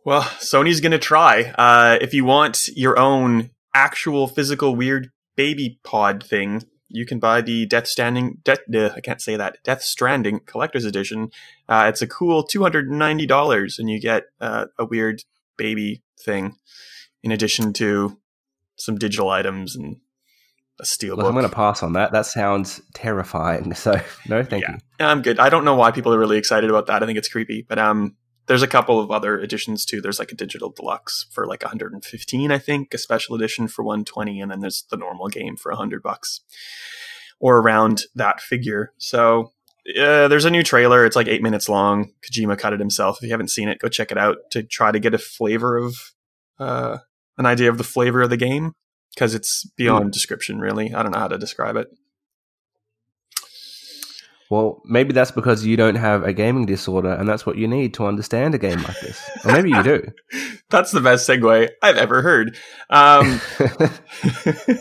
[0.04, 1.54] Well, Sony's going to try.
[1.58, 7.41] Uh, if you want your own actual physical weird baby pod thing, you can buy
[7.41, 8.39] the Death Standing.
[8.43, 9.58] Death, uh, I can't say that.
[9.63, 11.32] Death Stranding Collector's Edition.
[11.67, 15.24] Uh, it's a cool two hundred and ninety dollars, and you get uh, a weird
[15.58, 16.58] baby thing,
[17.24, 18.17] in addition to
[18.78, 19.98] some digital items and
[20.80, 22.12] a steel Look, I'm going to pass on that.
[22.12, 23.74] That sounds terrifying.
[23.86, 24.74] So no, thank yeah.
[24.74, 25.06] you.
[25.06, 25.39] I'm good.
[25.39, 27.04] I don't know why people are really excited about that.
[27.04, 28.15] I think it's creepy, but um,
[28.47, 30.01] there's a couple of other editions too.
[30.01, 34.39] There's like a digital deluxe for like 115, I think, a special edition for 120,
[34.39, 36.41] and then there's the normal game for 100 bucks
[37.39, 38.93] or around that figure.
[38.97, 39.51] So
[39.99, 41.05] uh, there's a new trailer.
[41.05, 42.12] It's like eight minutes long.
[42.23, 43.17] Kojima cut it himself.
[43.17, 45.77] If you haven't seen it, go check it out to try to get a flavor
[45.77, 45.95] of
[46.60, 46.99] uh,
[47.38, 48.73] an idea of the flavor of the game
[49.13, 50.12] because it's beyond mm.
[50.12, 50.60] description.
[50.60, 51.88] Really, I don't know how to describe it.
[54.49, 57.95] Well, maybe that's because you don't have a gaming disorder, and that's what you need
[57.95, 59.29] to understand a game like this.
[59.43, 60.03] Or maybe you do.
[60.69, 62.55] that's the best segue I've ever heard.
[62.89, 63.41] Um,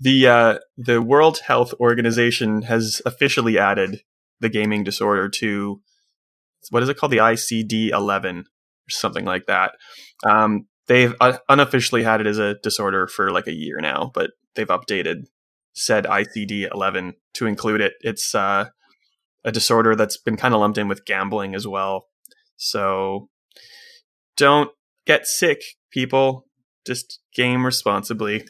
[0.00, 4.00] the uh, the World Health Organization has officially added
[4.40, 5.80] the gaming disorder to
[6.70, 7.12] what is it called?
[7.12, 8.44] The ICD 11 or
[8.88, 9.72] something like that.
[10.24, 14.30] Um, they've uh, unofficially had it as a disorder for like a year now, but
[14.54, 15.24] they've updated
[15.74, 17.92] said ICD 11 to include it.
[18.00, 18.70] It's uh,
[19.46, 22.08] a disorder that's been kind of lumped in with gambling as well.
[22.56, 23.30] So
[24.36, 24.70] don't
[25.06, 26.46] get sick, people.
[26.84, 28.46] Just game responsibly.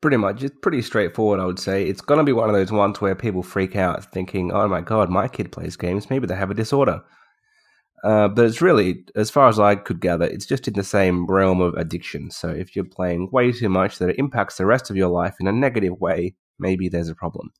[0.00, 0.42] Pretty much.
[0.42, 1.84] It's pretty straightforward, I would say.
[1.84, 4.80] It's going to be one of those ones where people freak out thinking, oh my
[4.80, 6.10] god, my kid plays games.
[6.10, 7.02] Maybe they have a disorder.
[8.02, 11.26] Uh, but it's really, as far as I could gather, it's just in the same
[11.26, 12.30] realm of addiction.
[12.32, 15.36] So if you're playing way too much that it impacts the rest of your life
[15.38, 17.52] in a negative way, maybe there's a problem.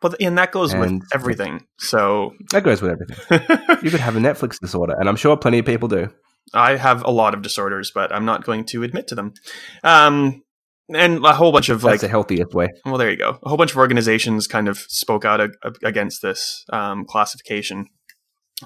[0.00, 1.66] But and that goes and with everything.
[1.78, 3.78] So that goes with everything.
[3.82, 6.08] you could have a Netflix disorder, and I'm sure plenty of people do.
[6.54, 9.34] I have a lot of disorders, but I'm not going to admit to them.
[9.82, 10.42] Um,
[10.88, 12.68] and a whole bunch of like That's the healthiest way.
[12.84, 13.38] Well, there you go.
[13.42, 17.86] A whole bunch of organizations kind of spoke out a, a, against this um, classification,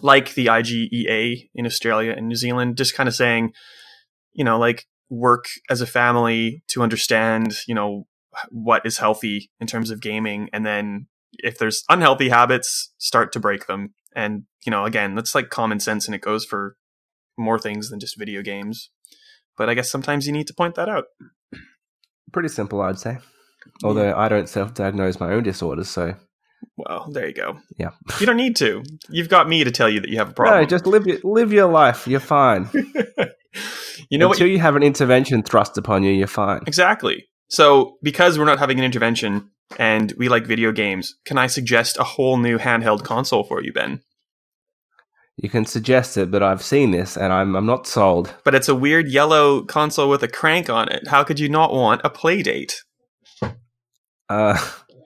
[0.02, 3.52] like the IGEA in Australia and New Zealand, just kind of saying,
[4.32, 8.06] you know, like work as a family to understand, you know,
[8.50, 13.40] what is healthy in terms of gaming, and then if there's unhealthy habits, start to
[13.40, 13.94] break them.
[14.14, 16.76] And, you know, again, that's like common sense and it goes for
[17.38, 18.90] more things than just video games.
[19.56, 21.04] But I guess sometimes you need to point that out.
[22.32, 23.18] Pretty simple, I'd say.
[23.84, 24.16] Although yeah.
[24.16, 26.14] I don't self diagnose my own disorders, so.
[26.76, 27.58] Well, there you go.
[27.76, 27.90] Yeah.
[28.20, 28.82] You don't need to.
[29.10, 30.60] You've got me to tell you that you have a problem.
[30.60, 32.06] No, just live your, live your life.
[32.06, 32.68] You're fine.
[34.08, 34.52] you know Until what?
[34.52, 36.60] you have an intervention thrust upon you, you're fine.
[36.66, 37.28] Exactly.
[37.48, 41.98] So, because we're not having an intervention, and we like video games, can I suggest
[41.98, 44.00] a whole new handheld console for you, Ben?
[45.36, 48.34] You can suggest it, but I've seen this and I'm I'm not sold.
[48.44, 51.08] But it's a weird yellow console with a crank on it.
[51.08, 52.82] How could you not want a play date?
[54.28, 54.58] Uh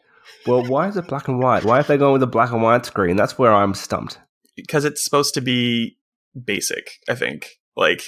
[0.47, 1.65] well, why is it black and white?
[1.65, 3.17] Why have they gone with a black and white screen?
[3.17, 4.19] That's where I'm stumped.
[4.57, 5.97] Because it's supposed to be
[6.45, 7.59] basic, I think.
[7.77, 8.03] Like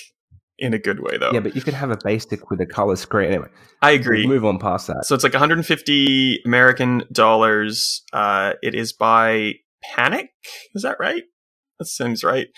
[0.59, 1.31] in a good way though.
[1.33, 3.29] Yeah, but you could have a basic with a color screen.
[3.29, 3.49] Anyway,
[3.83, 4.27] I agree.
[4.27, 5.05] move on past that.
[5.07, 8.03] So it's like 150 American dollars.
[8.13, 10.31] Uh, it is by Panic.
[10.75, 11.23] Is that right?
[11.79, 12.49] That seems right.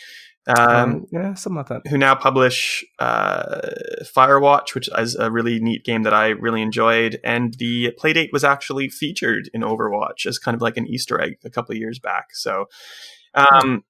[0.46, 1.86] Um, Um, yeah, something like that.
[1.90, 3.60] who now publish uh,
[4.16, 7.20] Firewatch, which is a really neat game that I really enjoyed.
[7.22, 11.34] And the playdate was actually featured in Overwatch as kind of like an Easter egg
[11.44, 12.28] a couple of years back.
[12.32, 12.64] So
[13.34, 13.84] um,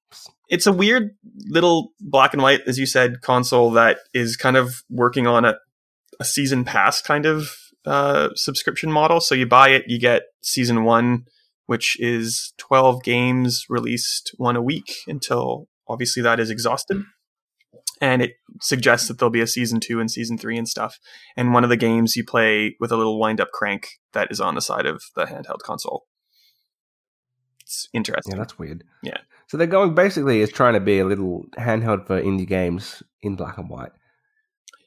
[0.51, 1.15] it's a weird
[1.47, 5.55] little black and white, as you said, console that is kind of working on a,
[6.19, 9.21] a season pass kind of uh, subscription model.
[9.21, 11.23] So you buy it, you get season one,
[11.67, 17.01] which is 12 games released one a week until obviously that is exhausted.
[18.01, 20.97] And it suggests that there'll be a season two and season three and stuff.
[21.37, 24.41] And one of the games you play with a little wind up crank that is
[24.41, 26.03] on the side of the handheld console.
[27.71, 28.33] It's interesting.
[28.33, 28.83] Yeah, that's weird.
[29.01, 29.17] Yeah.
[29.47, 33.35] So they're going basically is trying to be a little handheld for indie games in
[33.35, 33.91] black and white.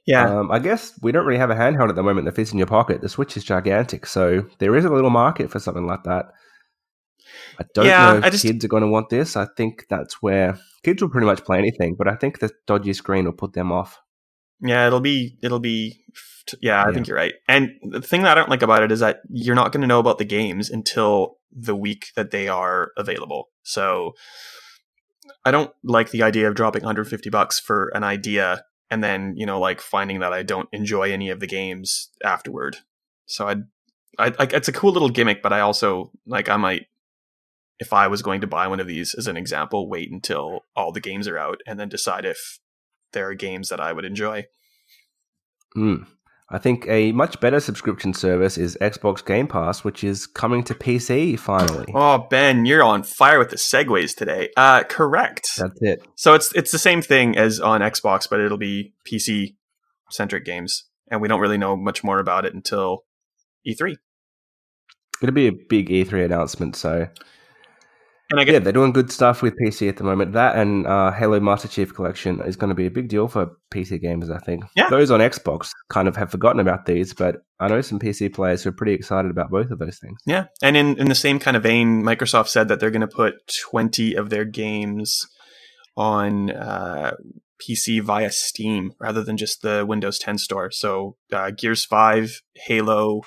[0.07, 0.29] yeah.
[0.41, 2.59] Um, I guess we don't really have a handheld at the moment that fits in
[2.59, 3.01] your pocket.
[3.01, 6.27] The Switch is gigantic, so there is a little market for something like that.
[7.59, 9.37] I don't Yeah, know if just- kids are going to want this.
[9.37, 12.93] I think that's where kids will pretty much play anything, but I think the dodgy
[12.93, 14.01] screen will put them off.
[14.61, 16.01] Yeah, it'll be it'll be
[16.61, 16.95] yeah, I Yeah.
[16.95, 17.35] think you're right.
[17.49, 19.87] And the thing that I don't like about it is that you're not going to
[19.87, 23.49] know about the games until the week that they are available.
[23.63, 24.15] So
[25.45, 29.47] I don't like the idea of dropping 150 bucks for an idea and then, you
[29.47, 32.79] know, like finding that I don't enjoy any of the games afterward.
[33.27, 33.65] So I'd
[34.19, 36.87] I like it's a cool little gimmick, but I also like I might
[37.81, 40.93] if I was going to buy one of these as an example, wait until all
[40.93, 42.61] the games are out and then decide if
[43.13, 44.47] there are games that I would enjoy.
[45.75, 46.05] Hmm.
[46.55, 50.75] I think a much better subscription service is Xbox Game Pass, which is coming to
[50.75, 51.93] PC finally.
[51.93, 54.51] Oh, Ben, you're on fire with the segues today.
[54.57, 55.49] Uh, correct.
[55.59, 56.07] That's it.
[56.15, 59.57] So it's it's the same thing as on Xbox, but it'll be PC
[60.13, 63.01] centric games, and we don't really know much more about it until
[63.67, 63.97] E E3.
[65.23, 67.09] It'll be a big E3 announcement, so
[68.31, 70.33] And I yeah, guess they're doing good stuff with PC at the moment.
[70.33, 73.51] That and uh, Halo Master Chief Collection is going to be a big deal for
[73.71, 74.35] PC gamers.
[74.35, 74.65] I think.
[74.75, 74.89] Yeah.
[74.89, 78.63] Those on Xbox kind of have forgotten about these, but I know some PC players
[78.63, 80.19] who are pretty excited about both of those things.
[80.27, 83.09] yeah, and in in the same kind of vein, Microsoft said that they're going to
[83.09, 83.35] put
[83.71, 85.27] 20 of their games
[85.97, 87.15] on uh,
[87.61, 90.71] PC via Steam rather than just the Windows 10 store.
[90.71, 93.23] So uh, Gears 5, Halo,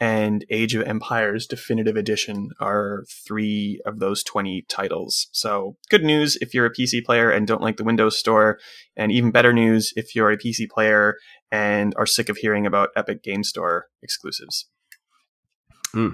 [0.00, 5.28] and Age of Empires Definitive Edition are three of those 20 titles.
[5.32, 8.58] So, good news if you're a PC player and don't like the Windows Store,
[8.96, 11.16] and even better news if you're a PC player
[11.50, 14.66] and are sick of hearing about Epic Game Store exclusives.
[15.92, 16.10] Hmm.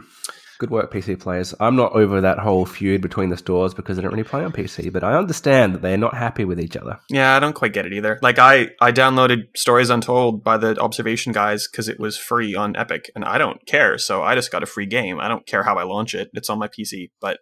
[0.59, 1.55] Good work, PC players.
[1.61, 4.51] I'm not over that whole feud between the stores because I don't really play on
[4.51, 6.99] PC, but I understand that they're not happy with each other.
[7.09, 8.19] Yeah, I don't quite get it either.
[8.23, 12.75] Like I, I downloaded Stories Untold by the Observation guys because it was free on
[12.75, 13.99] Epic, and I don't care.
[13.99, 15.21] So I just got a free game.
[15.21, 16.29] I don't care how I launch it.
[16.35, 17.39] It's on my PC, but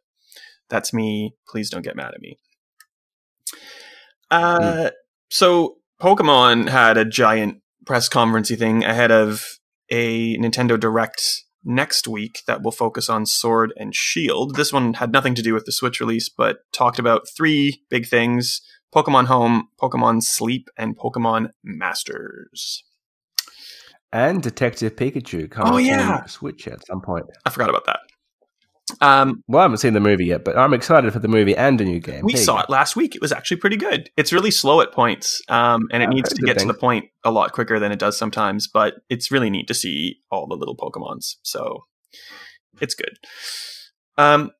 [0.68, 1.34] that's me.
[1.48, 2.38] Please don't get mad at me.
[4.30, 4.90] Uh,
[5.30, 9.58] so Pokemon had a giant press conferencey thing ahead of
[9.90, 14.54] a Nintendo Direct next week that will focus on Sword and Shield.
[14.54, 18.06] This one had nothing to do with the Switch release, but talked about three big
[18.06, 18.60] things
[18.94, 22.84] Pokemon Home, Pokemon Sleep, and Pokemon Masters.
[24.12, 26.22] And Detective Pikachu coming Oh, yeah.
[26.22, 27.26] to Switch at some point.
[27.44, 27.98] I forgot about that.
[29.00, 31.80] Um, Well, I haven't seen the movie yet, but I'm excited for the movie and
[31.80, 32.24] a new game.
[32.24, 33.14] we There saw it last week.
[33.14, 34.10] It was actually pretty good.
[34.16, 37.06] It's really slow at points, um, and it I've needs to get to the point
[37.24, 38.66] a lot quicker than it does sometimes.
[38.66, 41.36] But it's really neat to see all the little Pokemons.
[41.42, 41.84] So
[42.80, 43.18] it's good.
[44.18, 44.52] Um,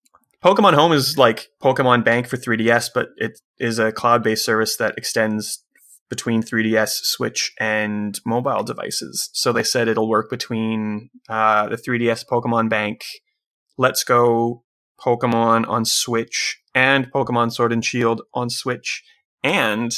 [0.44, 4.94] Pokemon Home is like Pokemon Bank for 3DS, but it is a cloud-based service that
[4.96, 5.64] extends
[6.08, 9.28] between 3DS, Switch, and mobile devices.
[9.32, 13.02] So they said it'll work between uh, the 3DS Pokemon Bank,
[13.78, 14.62] Let's Go
[15.00, 19.04] Pokemon on Switch, and Pokemon Sword and Shield on Switch,
[19.42, 19.94] and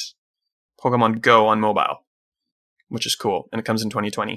[0.82, 2.04] Pokemon Go on mobile,
[2.88, 3.48] which is cool.
[3.52, 4.36] And it comes in 2020.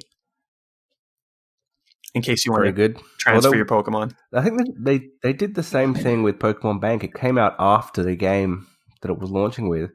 [2.14, 3.04] In case you want Very to good.
[3.20, 4.14] transfer Although- your Pokemon.
[4.34, 7.04] I think they they did the same thing with Pokemon Bank.
[7.04, 8.68] It came out after the game
[9.02, 9.92] that it was launching with.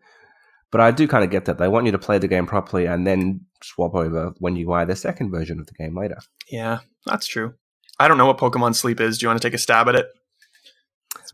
[0.73, 2.87] But I do kind of get that they want you to play the game properly
[2.87, 6.17] and then swap over when you buy the second version of the game later.
[6.51, 7.55] Yeah, that's true.
[7.99, 9.19] I don't know what Pokemon Sleep is.
[9.19, 10.07] Do you want to take a stab at it?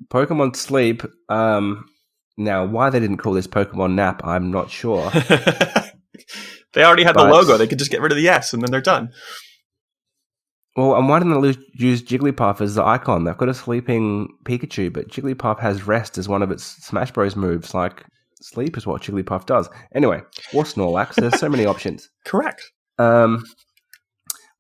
[0.08, 1.02] Pokemon Sleep.
[1.28, 1.88] Um,
[2.36, 5.10] now, why they didn't call this Pokemon Nap, I'm not sure.
[6.72, 7.56] they already had the logo.
[7.56, 9.10] They could just get rid of the S and then they're done.
[10.76, 13.24] well, and why didn't they use Jigglypuff as the icon?
[13.24, 17.36] They've got a sleeping Pikachu, but Jigglypuff has rest as one of its Smash Bros
[17.36, 17.74] moves.
[17.74, 18.04] Like,
[18.40, 19.68] sleep is what Jigglypuff does.
[19.94, 20.22] Anyway,
[20.54, 21.14] or Snorlax.
[21.16, 22.08] There's so many options.
[22.24, 22.70] Correct.
[22.98, 23.44] Um,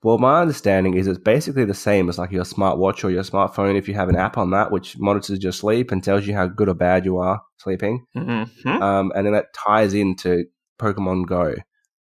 [0.02, 3.76] well, my understanding is it's basically the same as like your smartwatch or your smartphone.
[3.78, 6.46] If you have an app on that which monitors your sleep and tells you how
[6.46, 8.82] good or bad you are sleeping, Mm-hmm.
[8.82, 10.44] um, and then that ties into
[10.80, 11.54] Pokemon Go.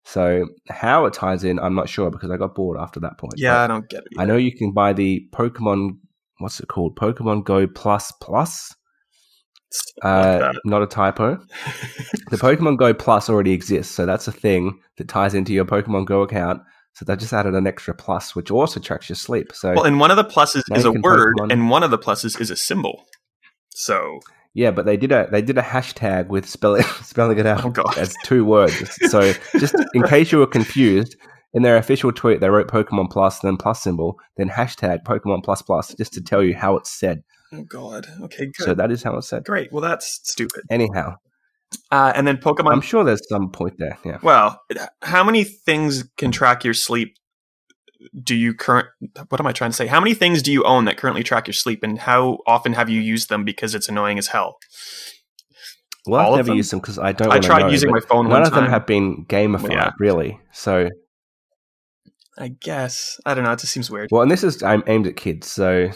[0.04, 3.34] So how it ties in, I'm not sure because I got bored after that point.
[3.36, 4.18] Yeah, But I don't get it.
[4.18, 5.98] I know you can buy the Pokemon.
[6.38, 6.96] What's it called?
[6.96, 8.74] Pokemon Go Plus Plus.
[10.02, 11.38] Uh, not a typo.
[12.30, 16.06] The Pokemon Go Plus already exists, so that's a thing that ties into your Pokemon
[16.06, 16.62] Go account.
[16.94, 19.52] So they just added an extra plus, which also tracks your sleep.
[19.54, 22.40] So well, and one of the pluses is a word, and one of the pluses
[22.40, 23.04] is a symbol.
[23.70, 24.20] So,
[24.54, 27.92] yeah, but they did a they did a hashtag with spelling spelling it out Oh,
[27.96, 28.98] as two words.
[29.10, 31.16] So just in case you were confused,
[31.54, 35.62] in their official tweet they wrote Pokemon Plus, then plus symbol, then hashtag Pokemon Plus
[35.62, 37.22] Plus, just to tell you how it's said.
[37.52, 38.06] oh god.
[38.24, 38.64] Okay, good.
[38.64, 39.44] So that is how it's said.
[39.44, 39.72] Great.
[39.72, 40.64] Well, that's stupid.
[40.70, 41.16] Anyhow,
[41.90, 42.72] Uh, and then Pokemon.
[42.72, 43.98] I'm sure there's some point there.
[44.04, 44.18] Yeah.
[44.22, 44.60] well,
[45.02, 47.16] how many things can track your sleep?
[48.22, 48.88] Do you current?
[49.28, 49.86] What am I trying to say?
[49.86, 52.88] How many things do you own that currently track your sleep, and how often have
[52.88, 54.56] you used them because it's annoying as hell?
[56.06, 56.56] Well, All I've never them?
[56.56, 57.30] used them because I don't.
[57.30, 59.90] I tried know, using my phone None one of them have been gamified, Yeah.
[59.98, 60.40] really.
[60.52, 60.88] So,
[62.38, 63.52] I guess I don't know.
[63.52, 64.08] It just seems weird.
[64.10, 65.90] well, and this is I'm aimed at kids, so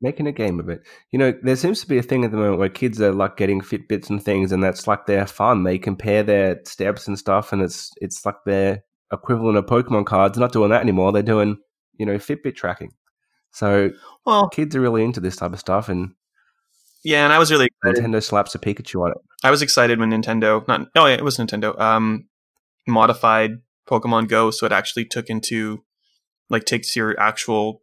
[0.00, 0.82] making a game of it.
[1.10, 3.36] You know, there seems to be a thing at the moment where kids are like
[3.36, 5.64] getting Fitbits and things, and that's like their fun.
[5.64, 10.36] They compare their steps and stuff, and it's it's like their equivalent of Pokemon cards.
[10.36, 11.12] They're not doing that anymore.
[11.12, 11.58] They're doing
[11.98, 12.92] you know Fitbit tracking.
[13.52, 13.90] So
[14.24, 16.12] Well, kids are really into this type of stuff, and
[17.04, 18.04] yeah, and I was really excited.
[18.04, 19.18] Nintendo slaps a Pikachu on it.
[19.44, 22.28] I was excited when Nintendo, not oh yeah, it was Nintendo, um,
[22.86, 23.52] modified
[23.88, 25.84] Pokemon Go so it actually took into,
[26.50, 27.82] like, takes your actual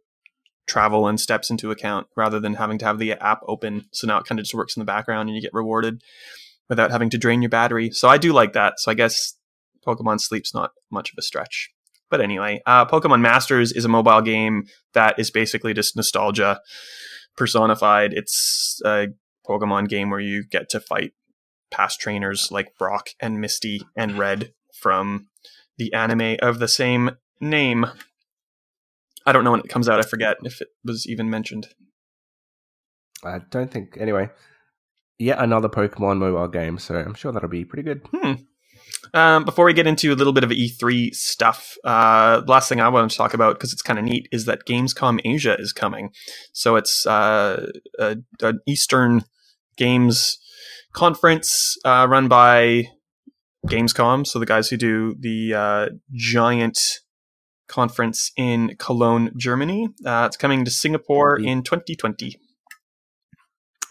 [0.66, 3.86] travel and steps into account rather than having to have the app open.
[3.92, 6.02] So now it kind of just works in the background and you get rewarded
[6.68, 7.90] without having to drain your battery.
[7.90, 8.80] So I do like that.
[8.80, 9.34] So I guess
[9.86, 11.70] Pokemon Sleep's not much of a stretch.
[12.10, 16.60] But anyway, uh, Pokemon Masters is a mobile game that is basically just nostalgia
[17.36, 18.12] personified.
[18.12, 19.08] It's a
[19.46, 21.12] Pokemon game where you get to fight
[21.70, 25.26] past trainers like Brock and Misty and Red from
[25.76, 27.86] the anime of the same name.
[29.26, 29.98] I don't know when it comes out.
[29.98, 31.68] I forget if it was even mentioned.
[33.24, 34.30] I don't think anyway.
[35.18, 38.06] Yet another Pokemon mobile game, so I'm sure that'll be pretty good.
[38.12, 38.32] Hmm.
[39.12, 42.88] Um, before we get into a little bit of E3 stuff, uh, last thing I
[42.88, 46.10] want to talk about because it's kind of neat is that Gamescom Asia is coming.
[46.52, 49.24] So it's uh, a, an Eastern
[49.76, 50.38] Games
[50.92, 52.88] conference uh, run by
[53.68, 54.26] Gamescom.
[54.26, 56.78] So the guys who do the uh, giant
[57.68, 59.88] conference in Cologne, Germany.
[60.04, 62.36] Uh, it's coming to Singapore in 2020.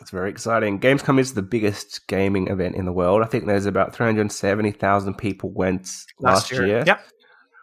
[0.02, 0.80] It's very exciting.
[0.80, 3.22] Gamescom is the biggest gaming event in the world.
[3.22, 7.06] I think there's about 370,000 people went last, year, Yep.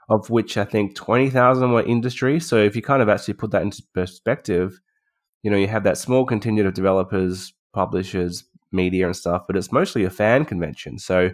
[0.08, 2.40] of which I think 20,000 were industry.
[2.40, 4.80] So if you kind of actually put that into perspective,
[5.42, 9.72] you know, you have that small contingent of developers, publishers, media and stuff, but it's
[9.72, 10.98] mostly a fan convention.
[10.98, 11.30] So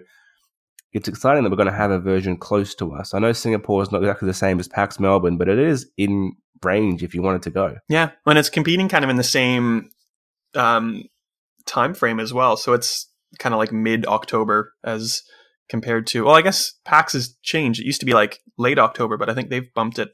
[0.96, 3.12] it's exciting that we're going to have a version close to us.
[3.12, 6.32] I know Singapore is not exactly the same as PAX Melbourne, but it is in
[6.64, 7.76] range if you wanted to go.
[7.90, 9.90] Yeah, and it's competing kind of in the same
[10.54, 11.04] um,
[11.66, 12.56] time frame as well.
[12.56, 15.22] So it's kind of like mid October as
[15.68, 16.24] compared to.
[16.24, 17.78] Well, I guess PAX has changed.
[17.80, 20.08] It used to be like late October, but I think they've bumped it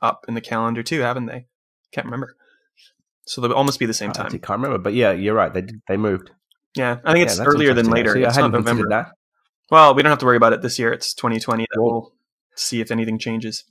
[0.00, 1.46] up in the calendar too, haven't they?
[1.92, 2.34] Can't remember.
[3.26, 4.30] So they'll almost be the same I time.
[4.30, 5.52] can't remember, but yeah, you're right.
[5.52, 6.30] They did, they moved.
[6.74, 8.16] Yeah, I think it's Yeah, that's earlier than later.
[8.16, 8.88] I It's not hadn't November.
[8.88, 9.10] that.
[9.72, 10.92] Well, we don't have to worry about it this year.
[10.92, 12.12] It's 2020 that we'll
[12.56, 13.64] see if anything changes.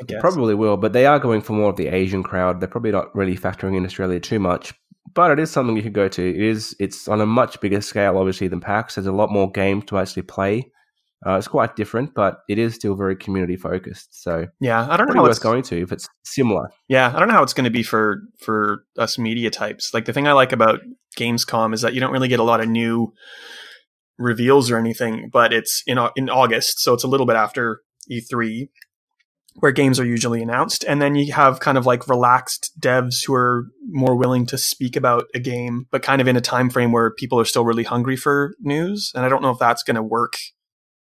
[0.00, 0.20] I guess.
[0.20, 2.60] Probably will, but they are going for more of the Asian crowd.
[2.60, 4.72] They're probably not really factoring in Australia too much,
[5.12, 6.22] but it is something you could go to.
[6.22, 8.94] It is it's on a much bigger scale, obviously, than PAX.
[8.94, 10.70] There's a lot more games to actually play.
[11.26, 14.22] Uh, it's quite different, but it is still very community focused.
[14.22, 16.70] So Yeah, I don't know how worth it's going to if it's similar.
[16.86, 19.92] Yeah, I don't know how it's going to be for for us media types.
[19.92, 20.78] Like the thing I like about
[21.18, 23.12] Gamescom is that you don't really get a lot of new
[24.20, 28.68] reveals or anything, but it's in in August, so it's a little bit after E3
[29.54, 33.34] where games are usually announced and then you have kind of like relaxed devs who
[33.34, 36.92] are more willing to speak about a game but kind of in a time frame
[36.92, 39.96] where people are still really hungry for news and I don't know if that's going
[39.96, 40.36] to work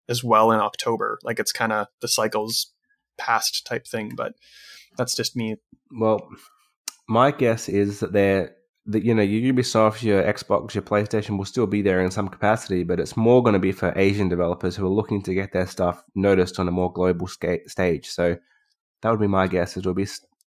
[0.09, 1.19] as well in October.
[1.23, 2.73] Like it's kind of the cycles
[3.19, 4.35] past type thing, but
[4.97, 5.57] that's just me
[5.91, 6.29] Well,
[7.09, 8.55] my guess is that they're
[8.87, 12.29] that you know your Ubisoft, your Xbox, your PlayStation will still be there in some
[12.29, 15.53] capacity, but it's more going to be for Asian developers who are looking to get
[15.53, 18.09] their stuff noticed on a more global sca- stage.
[18.09, 18.37] So
[19.03, 19.73] that would be my guess.
[19.73, 20.07] Is it'll be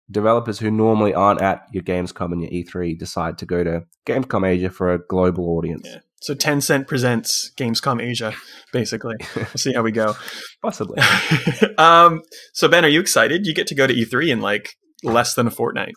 [0.09, 4.47] developers who normally aren't at your Gamescom and your E3 decide to go to Gamescom
[4.47, 5.87] Asia for a global audience.
[5.87, 5.99] Yeah.
[6.21, 8.33] So Tencent presents Gamescom Asia,
[8.71, 9.15] basically.
[9.35, 10.15] we'll see how we go.
[10.61, 11.01] Possibly.
[11.77, 12.21] um,
[12.53, 13.45] so Ben, are you excited?
[13.45, 15.95] You get to go to E3 in like less than a fortnight.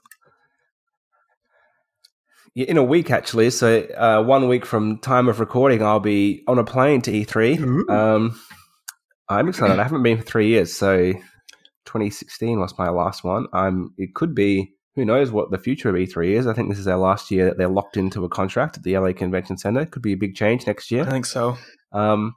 [2.57, 3.51] Yeah, in a week actually.
[3.51, 7.91] So uh, one week from time of recording, I'll be on a plane to E3.
[7.91, 8.41] Um,
[9.29, 9.79] I'm excited.
[9.79, 11.13] I haven't been for three years, so
[11.85, 13.47] 2016 was my last one.
[13.53, 13.93] I'm.
[13.99, 14.73] It could be.
[14.95, 16.47] Who knows what the future of E3 is?
[16.47, 18.97] I think this is their last year that they're locked into a contract at the
[18.97, 19.85] LA Convention Center.
[19.85, 21.03] Could be a big change next year.
[21.07, 21.59] I think so.
[21.93, 22.35] Um,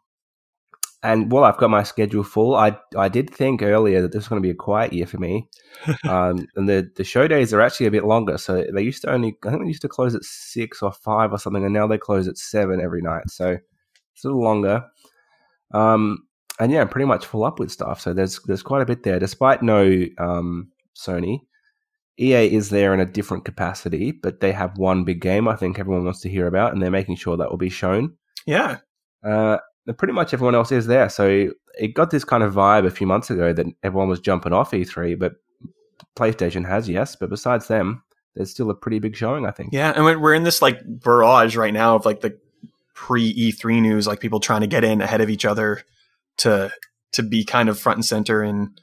[1.02, 2.56] and well, I've got my schedule full.
[2.56, 5.18] I I did think earlier that this was going to be a quiet year for
[5.18, 5.47] me,
[6.08, 8.38] um, and the the show days are actually a bit longer.
[8.38, 11.32] So they used to only I think they used to close at six or five
[11.32, 13.30] or something, and now they close at seven every night.
[13.30, 13.58] So
[14.14, 14.86] it's a little longer.
[15.74, 16.26] Um,
[16.60, 18.02] and yeah, I'm pretty much full up with stuff.
[18.02, 21.39] So there's there's quite a bit there, despite no um, Sony.
[22.20, 25.80] EA is there in a different capacity, but they have one big game I think
[25.80, 28.18] everyone wants to hear about, and they're making sure that will be shown.
[28.45, 28.80] Yeah.
[29.24, 29.60] Uh,
[29.97, 31.09] pretty much everyone else is there.
[31.09, 34.53] So it got this kind of vibe a few months ago that everyone was jumping
[34.53, 35.33] off E3, but
[36.15, 37.15] PlayStation has, yes.
[37.15, 38.03] But besides them,
[38.35, 39.73] there's still a pretty big showing, I think.
[39.73, 42.37] Yeah, and we're in this like barrage right now of like the
[42.93, 45.81] pre E3 news, like people trying to get in ahead of each other
[46.37, 46.71] to
[47.13, 48.75] to be kind of front and center in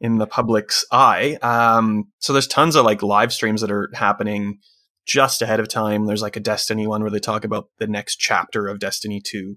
[0.00, 1.38] in the public's eye.
[1.42, 4.58] Um, so there's tons of like live streams that are happening
[5.10, 6.06] just ahead of time.
[6.06, 9.56] There's like a Destiny one where they talk about the next chapter of Destiny 2.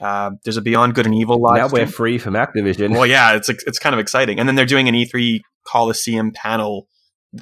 [0.00, 2.92] Uh, there's a Beyond Good and Evil live Now we're free from Activision.
[2.92, 4.38] Well, yeah, it's it's kind of exciting.
[4.38, 6.86] And then they're doing an E3 Coliseum panel,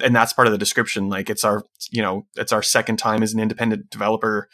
[0.03, 1.07] and that's part of the description.
[1.07, 4.49] Like it's our, you know, it's our second time as an independent developer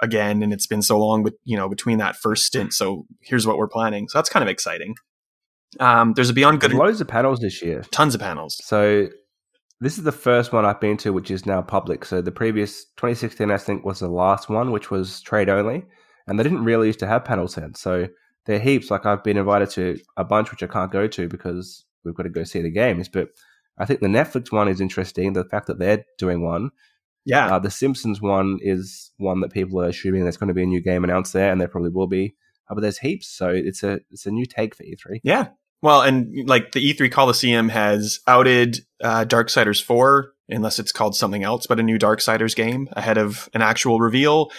[0.00, 2.74] again, and it's been so long, but you know, between that first stint.
[2.74, 4.08] So here's what we're planning.
[4.08, 4.96] So that's kind of exciting.
[5.80, 7.84] Um, there's a Beyond Good, There's loads of panels this year.
[7.90, 8.60] tons of panels.
[8.64, 9.08] So
[9.80, 12.04] this is the first one I've been to, which is now public.
[12.04, 15.84] So the previous 2016, I think, was the last one, which was trade only,
[16.26, 17.74] and they didn't really used to have panels then.
[17.74, 18.08] So
[18.46, 18.90] there are heaps.
[18.90, 22.22] Like I've been invited to a bunch, which I can't go to because we've got
[22.24, 23.08] to go see the games.
[23.08, 23.28] But
[23.78, 25.32] I think the Netflix one is interesting.
[25.32, 26.70] The fact that they're doing one.
[27.26, 30.62] Yeah, Uh, the Simpsons one is one that people are assuming there's going to be
[30.62, 32.36] a new game announced there, and there probably will be.
[32.68, 35.20] Uh, but there's heaps, so it's a it's a new take for E E3.
[35.22, 35.48] Yeah.
[35.84, 41.44] Well, and like the E3 Coliseum has outed uh, Darksiders 4, unless it's called something
[41.44, 44.50] else, but a new Darksiders game ahead of an actual reveal.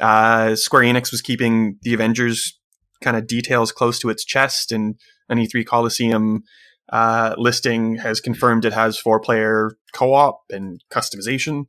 [0.00, 2.58] Uh, Square Enix was keeping the Avengers
[3.00, 4.96] kind of details close to its chest, and
[5.28, 6.42] an E3 Coliseum
[6.88, 11.66] uh, listing has confirmed it has four player co op and customization.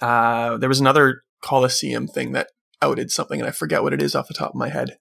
[0.00, 2.48] Uh, there was another Coliseum thing that
[2.82, 4.96] outed something, and I forget what it is off the top of my head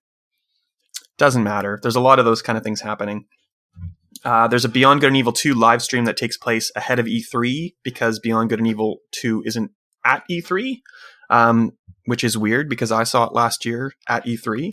[1.17, 1.79] doesn't matter.
[1.81, 3.25] There's a lot of those kind of things happening.
[4.23, 7.05] Uh, there's a Beyond Good and Evil 2 live stream that takes place ahead of
[7.05, 9.71] E3 because Beyond Good and Evil 2 isn't
[10.05, 10.81] at E3,
[11.29, 11.71] um,
[12.05, 14.71] which is weird because I saw it last year at E3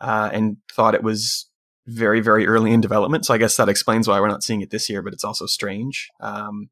[0.00, 1.46] uh, and thought it was
[1.86, 3.24] very, very early in development.
[3.24, 5.46] So I guess that explains why we're not seeing it this year, but it's also
[5.46, 6.08] strange.
[6.20, 6.70] Um,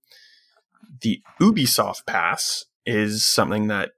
[1.01, 3.93] the Ubisoft Pass is something that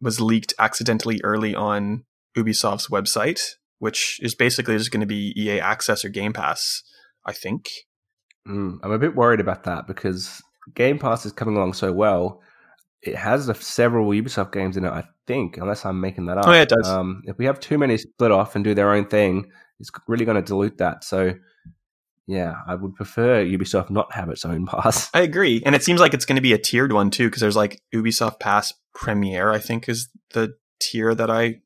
[0.00, 2.04] was leaked accidentally early on
[2.36, 6.82] Ubisoft's website which is basically just going to be EA Access or Game Pass,
[7.24, 7.70] I think.
[8.48, 10.42] Mm, I'm a bit worried about that because
[10.74, 12.42] Game Pass is coming along so well.
[13.02, 16.46] It has several Ubisoft games in it, I think, unless I'm making that up.
[16.46, 16.88] Oh, yeah, it does.
[16.88, 20.24] Um, if we have too many split off and do their own thing, it's really
[20.24, 21.04] going to dilute that.
[21.04, 21.34] So,
[22.26, 25.10] yeah, I would prefer Ubisoft not have its own pass.
[25.14, 25.62] I agree.
[25.64, 27.80] And it seems like it's going to be a tiered one too, because there's like
[27.94, 31.56] Ubisoft Pass Premiere, I think is the tier that I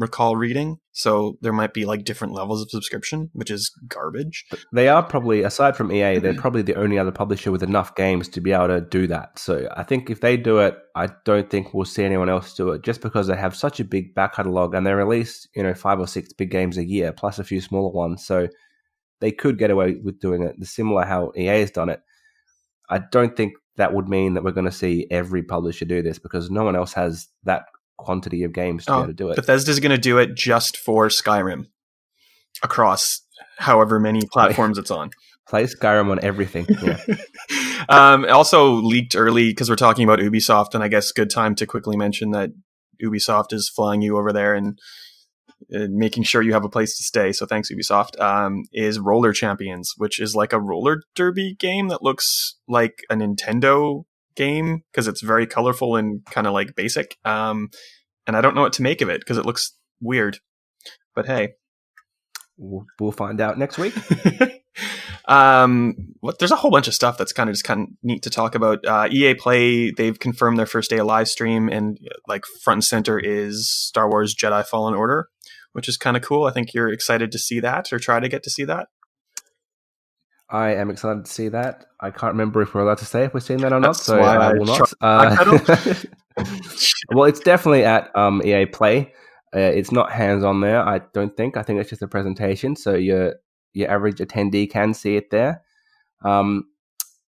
[0.00, 0.78] recall reading.
[0.92, 4.46] So there might be like different levels of subscription, which is garbage.
[4.72, 6.40] They are probably, aside from EA, they're mm-hmm.
[6.40, 9.38] probably the only other publisher with enough games to be able to do that.
[9.38, 12.70] So I think if they do it, I don't think we'll see anyone else do
[12.70, 15.74] it just because they have such a big back catalog and they release, you know,
[15.74, 18.24] five or six big games a year plus a few smaller ones.
[18.24, 18.48] So
[19.20, 22.00] they could get away with doing it, similar how EA has done it.
[22.88, 26.18] I don't think that would mean that we're going to see every publisher do this
[26.18, 27.64] because no one else has that
[28.00, 29.36] quantity of games to Oh, be able to do it.
[29.36, 31.66] Bethesda's going to do it just for Skyrim
[32.62, 33.20] across
[33.58, 35.10] however many platforms it's on.
[35.48, 36.66] Play Skyrim on everything.
[36.82, 36.98] Yeah.
[37.88, 41.66] um, also leaked early because we're talking about Ubisoft, and I guess good time to
[41.66, 42.50] quickly mention that
[43.02, 44.78] Ubisoft is flying you over there and
[45.74, 47.32] uh, making sure you have a place to stay.
[47.32, 48.20] So thanks, Ubisoft.
[48.20, 53.14] Um, is Roller Champions, which is like a roller derby game that looks like a
[53.16, 54.04] Nintendo
[54.36, 57.16] game because it's very colorful and kind of like basic.
[57.24, 57.70] Um,
[58.26, 60.38] and I don't know what to make of it because it looks weird.
[61.14, 61.54] But hey,
[62.56, 63.94] we'll, we'll find out next week.
[65.30, 68.24] Um, what, there's a whole bunch of stuff that's kind of just kind of neat
[68.24, 68.84] to talk about.
[68.84, 72.84] Uh, EA Play, they've confirmed their first day of live stream, and like front and
[72.84, 75.28] center is Star Wars Jedi Fallen Order,
[75.72, 76.46] which is kind of cool.
[76.46, 78.88] I think you're excited to see that or try to get to see that.
[80.50, 81.86] I am excited to see that.
[82.00, 84.02] I can't remember if we're allowed to say if we're seeing that or not, That's
[84.02, 84.92] so I will not.
[85.00, 85.94] Uh,
[87.14, 89.12] well, it's definitely at um, EA Play.
[89.54, 90.80] Uh, it's not hands on there.
[90.80, 91.56] I don't think.
[91.56, 93.34] I think it's just a presentation, so your
[93.72, 95.62] your average attendee can see it there.
[96.24, 96.66] Um,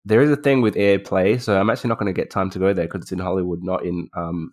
[0.05, 2.51] there is a thing with EA Play, so I'm actually not going to get time
[2.51, 4.53] to go there because it's in Hollywood, not in um,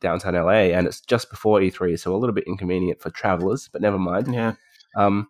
[0.00, 3.68] downtown LA, and it's just before E3, so a little bit inconvenient for travelers.
[3.72, 4.32] But never mind.
[4.34, 4.54] Yeah.
[4.96, 5.28] Um,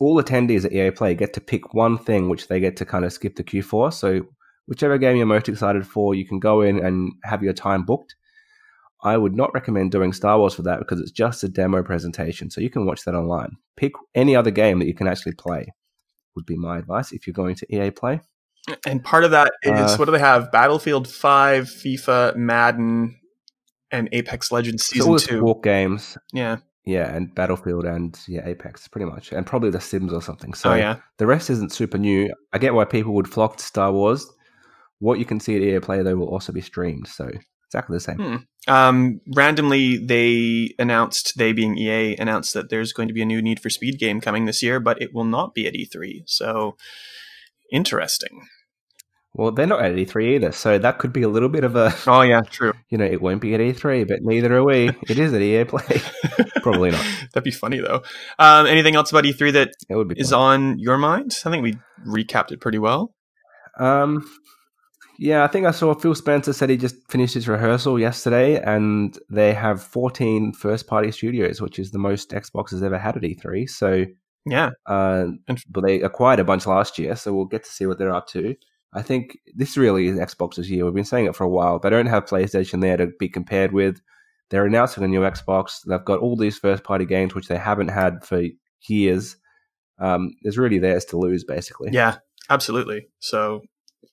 [0.00, 3.04] all attendees at EA Play get to pick one thing which they get to kind
[3.04, 3.90] of skip the queue for.
[3.92, 4.22] So
[4.66, 8.14] whichever game you're most excited for, you can go in and have your time booked.
[9.02, 12.50] I would not recommend doing Star Wars for that because it's just a demo presentation.
[12.50, 13.56] So you can watch that online.
[13.76, 15.72] Pick any other game that you can actually play.
[16.34, 18.20] Would be my advice if you're going to EA Play.
[18.86, 20.52] And part of that is Uh, what do they have?
[20.52, 23.18] Battlefield 5, FIFA, Madden,
[23.90, 25.42] and Apex Legends So Season all the 2.
[25.42, 26.58] walk games, Yeah.
[26.88, 30.54] Yeah, and Battlefield and yeah, Apex, pretty much, and probably the Sims or something.
[30.54, 30.96] So oh, yeah.
[31.18, 32.32] The rest isn't super new.
[32.54, 34.26] I get why people would flock to Star Wars.
[34.98, 37.06] What you can see at EA Play, though, will also be streamed.
[37.06, 37.28] So
[37.66, 38.16] exactly the same.
[38.16, 38.72] Hmm.
[38.72, 43.42] Um, randomly, they announced, they being EA, announced that there's going to be a new
[43.42, 46.22] Need for Speed game coming this year, but it will not be at E3.
[46.24, 46.76] So,
[47.70, 48.46] interesting.
[49.38, 50.50] Well, they're not at E3 either.
[50.52, 52.72] So that could be a little bit of a, Oh, yeah, true.
[52.90, 54.90] you know, it won't be at E3, but neither are we.
[55.08, 56.02] It is at EA Play.
[56.62, 57.04] Probably not.
[57.32, 58.02] That'd be funny, though.
[58.40, 60.18] Um, anything else about E3 that It would be.
[60.18, 60.72] is fun.
[60.72, 61.36] on your mind?
[61.46, 61.76] I think we
[62.06, 63.14] recapped it pretty well.
[63.78, 64.28] Um,
[65.20, 69.16] yeah, I think I saw Phil Spencer said he just finished his rehearsal yesterday, and
[69.30, 73.22] they have 14 first party studios, which is the most Xbox has ever had at
[73.22, 73.68] E3.
[73.68, 74.04] So,
[74.46, 74.70] Yeah.
[74.86, 75.26] uh,
[75.70, 78.26] but they acquired a bunch last year, so we'll get to see what they're up
[78.28, 78.54] to.
[78.92, 80.84] I think this really is Xbox's year.
[80.84, 81.78] We've been saying it for a while.
[81.78, 84.00] They don't have PlayStation there to be compared with.
[84.50, 85.80] They're announcing a new Xbox.
[85.86, 88.44] They've got all these first party games which they haven't had for
[88.88, 89.36] years.
[89.98, 91.90] Um, there's really theirs to lose, basically.
[91.92, 92.16] Yeah,
[92.48, 93.08] absolutely.
[93.18, 93.62] So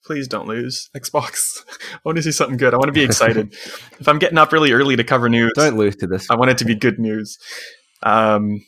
[0.03, 1.63] please don't lose Xbox.
[1.93, 2.73] I want to see something good.
[2.73, 3.53] I want to be excited.
[3.99, 6.30] if I'm getting up really early to cover news, Don't lose to this.
[6.30, 7.38] I want it to be good news.
[8.03, 8.61] Um,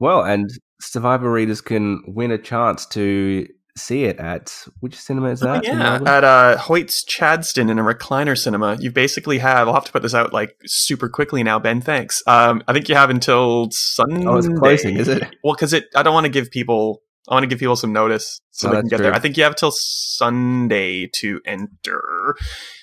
[0.00, 3.46] Well, and Stevivor readers can win a chance to
[3.76, 5.64] see it at which cinema is oh, that?
[5.64, 9.68] in yeah, at uh, Hoyt's Chadstone in a recliner cinema, you basically have.
[9.68, 11.80] I'll have to put this out like super quickly now, Ben.
[11.80, 12.22] Thanks.
[12.26, 14.26] Um, I think you have until Sunday.
[14.26, 15.22] Oh, it's closing, is it?
[15.44, 15.86] Well, because it.
[15.94, 17.02] I don't want to give people.
[17.28, 19.14] I want to give people some notice so Oh, they can that's get there.
[19.14, 22.36] I think you have till Sunday to enter.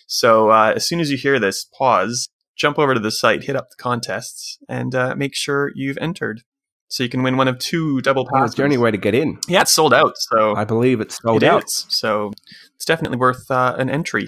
[0.06, 3.56] So uh, as soon as you hear this, pause, jump over to the site, hit
[3.56, 6.44] up the contests, and uh, make sure you've entered,
[6.94, 8.52] so you can win one of two double Oh, passes.
[8.52, 9.40] it's the only way to get in.
[9.48, 10.14] Yeah, it's sold out.
[10.30, 11.64] So I believe it's sold it out.
[11.66, 11.86] is.
[11.90, 12.32] So
[12.76, 14.28] it's definitely worth uh, an entry.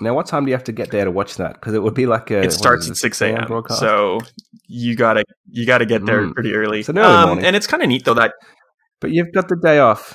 [0.00, 1.54] Now, what time do you have to get there to watch that?
[1.54, 2.42] Because it would be like a.
[2.42, 3.46] it starts at six a.m.
[3.46, 3.78] broadcast.
[3.78, 4.18] So
[4.66, 6.34] you gotta you gotta get there Mm.
[6.34, 6.80] pretty early.
[6.80, 7.44] It's an early um, morning.
[7.44, 8.32] and it's kind of neat though that
[9.00, 10.12] but you've got the day off.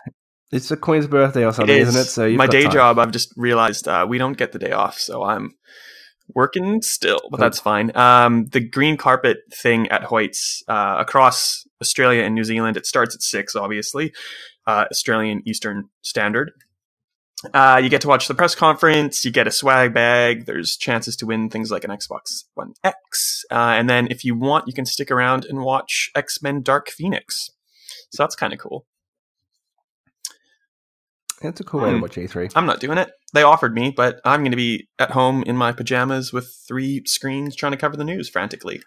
[0.52, 2.06] It's the Queen's birthday or something, is isn't it?
[2.06, 2.72] So my day time.
[2.74, 3.00] job.
[3.00, 5.52] I've just realized uh, we don't get the day off, so I'm
[6.34, 7.96] working still, but that's fine.
[7.96, 12.78] Um, the green carpet thing at Hoyt's uh, across Australia and New Zealand.
[12.78, 14.14] It starts at six, obviously,
[14.68, 16.52] uh, Australian Eastern Standard.
[17.54, 19.24] Uh, you get to watch the press conference.
[19.24, 20.46] You get a swag bag.
[20.46, 23.46] There's chances to win things like an Xbox One X.
[23.50, 26.90] Uh, and then if you want, you can stick around and watch X Men Dark
[26.90, 27.50] Phoenix.
[28.12, 28.86] So that's kind of cool.
[31.42, 32.02] It's a cool way to Hmm.
[32.02, 32.52] watch E3.
[32.56, 33.10] I'm not doing it.
[33.34, 37.02] They offered me, but I'm going to be at home in my pajamas with three
[37.06, 38.82] screens trying to cover the news frantically.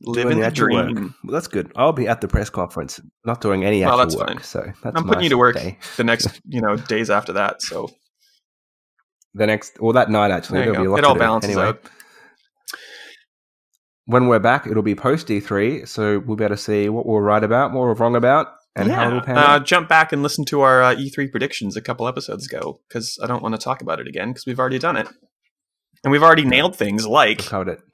[0.00, 0.54] Living Doing the work.
[0.54, 1.14] dream.
[1.24, 1.72] Well, that's good.
[1.74, 4.28] I'll be at the press conference, not doing any actual Well, that's work.
[4.28, 4.42] fine.
[4.42, 5.76] So that's I'm putting you to work day.
[5.96, 7.62] the next, you know, days after that.
[7.62, 7.90] So
[9.34, 10.90] The next, or that night actually, there there'll be a go.
[10.92, 11.68] lot It all balances anyway.
[11.70, 11.82] out.
[14.06, 17.20] when we're back, it'll be post E3, so we'll be able to see what we're
[17.20, 18.46] right about, what we're wrong about,
[18.78, 19.66] and how it'll pan uh, out.
[19.66, 23.26] jump back and listen to our uh, E3 predictions a couple episodes ago because I
[23.26, 25.08] don't want to talk about it again because we've already done it.
[26.04, 27.42] And we've already nailed things like.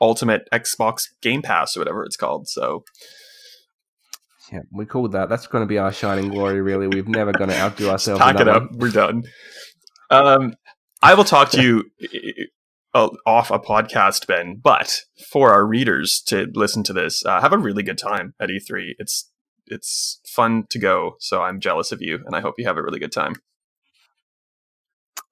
[0.00, 2.48] Ultimate Xbox Game Pass or whatever it's called.
[2.48, 2.84] So
[4.52, 5.28] Yeah, we called that.
[5.28, 6.60] That's going to be our shining glory.
[6.60, 8.20] Really, we've never going to outdo ourselves.
[8.20, 8.70] pack it up.
[8.70, 8.78] one.
[8.78, 9.22] We're done.
[10.10, 10.54] Um,
[11.02, 11.84] I will talk to you
[12.94, 14.60] uh, off a podcast, Ben.
[14.62, 18.48] But for our readers to listen to this, uh, have a really good time at
[18.48, 18.92] E3.
[18.98, 19.30] It's
[19.66, 21.16] it's fun to go.
[21.20, 23.34] So I'm jealous of you, and I hope you have a really good time.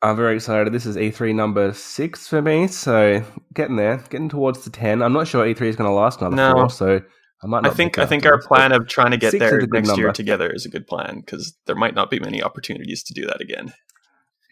[0.01, 0.73] I'm very excited.
[0.73, 3.23] This is E3 number six for me, so
[3.55, 5.01] getting there, getting towards the ten.
[5.01, 6.53] I'm not sure E3 is going to last another No.
[6.55, 7.01] four, so
[7.43, 7.65] I might.
[7.65, 10.13] I think I think our plan of trying to get there next year number.
[10.13, 13.41] together is a good plan because there might not be many opportunities to do that
[13.41, 13.73] again.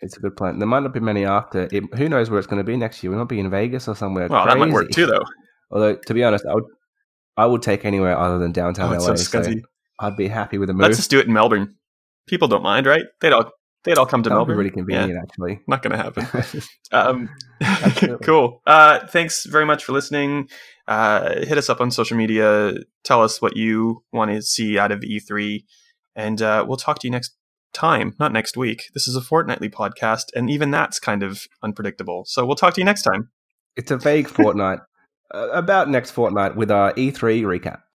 [0.03, 0.61] It's a good plan.
[0.61, 1.69] There might not be many after.
[1.73, 3.11] It, who knows where it's going to be next year?
[3.11, 4.29] We might be in Vegas or somewhere.
[4.29, 5.25] Well, that might work too, though.
[5.71, 6.65] Although, to be honest, I would
[7.37, 9.17] I would take anywhere other than downtown Oh, LA.
[9.17, 9.53] so so.
[10.01, 10.83] I'd be happy with a move.
[10.83, 11.77] Let's just do it in Melbourne.
[12.27, 13.05] People don't mind, right?
[13.21, 13.51] They'd all
[13.85, 14.57] they'd all come to that Melbourne.
[14.57, 15.61] really Yeah, convenient, actually.
[15.67, 16.27] not going to happen.
[16.93, 17.29] Um,
[18.25, 18.63] cool.
[18.67, 20.49] Uh, thanks very much for listening.
[20.89, 22.73] Uh, hit us up on social media.
[23.05, 25.63] Tell us what you want to see out of E3,
[26.17, 27.37] and uh, we'll talk to you next
[27.73, 28.17] time.
[28.19, 28.91] Not next week.
[28.93, 32.25] This is a fortnightly podcast, and even that's kind of unpredictable.
[32.27, 33.31] So we'll talk to you next time.
[33.77, 34.81] It's a vague fortnight.
[35.33, 37.83] uh, about next fortnight with our E3 recap.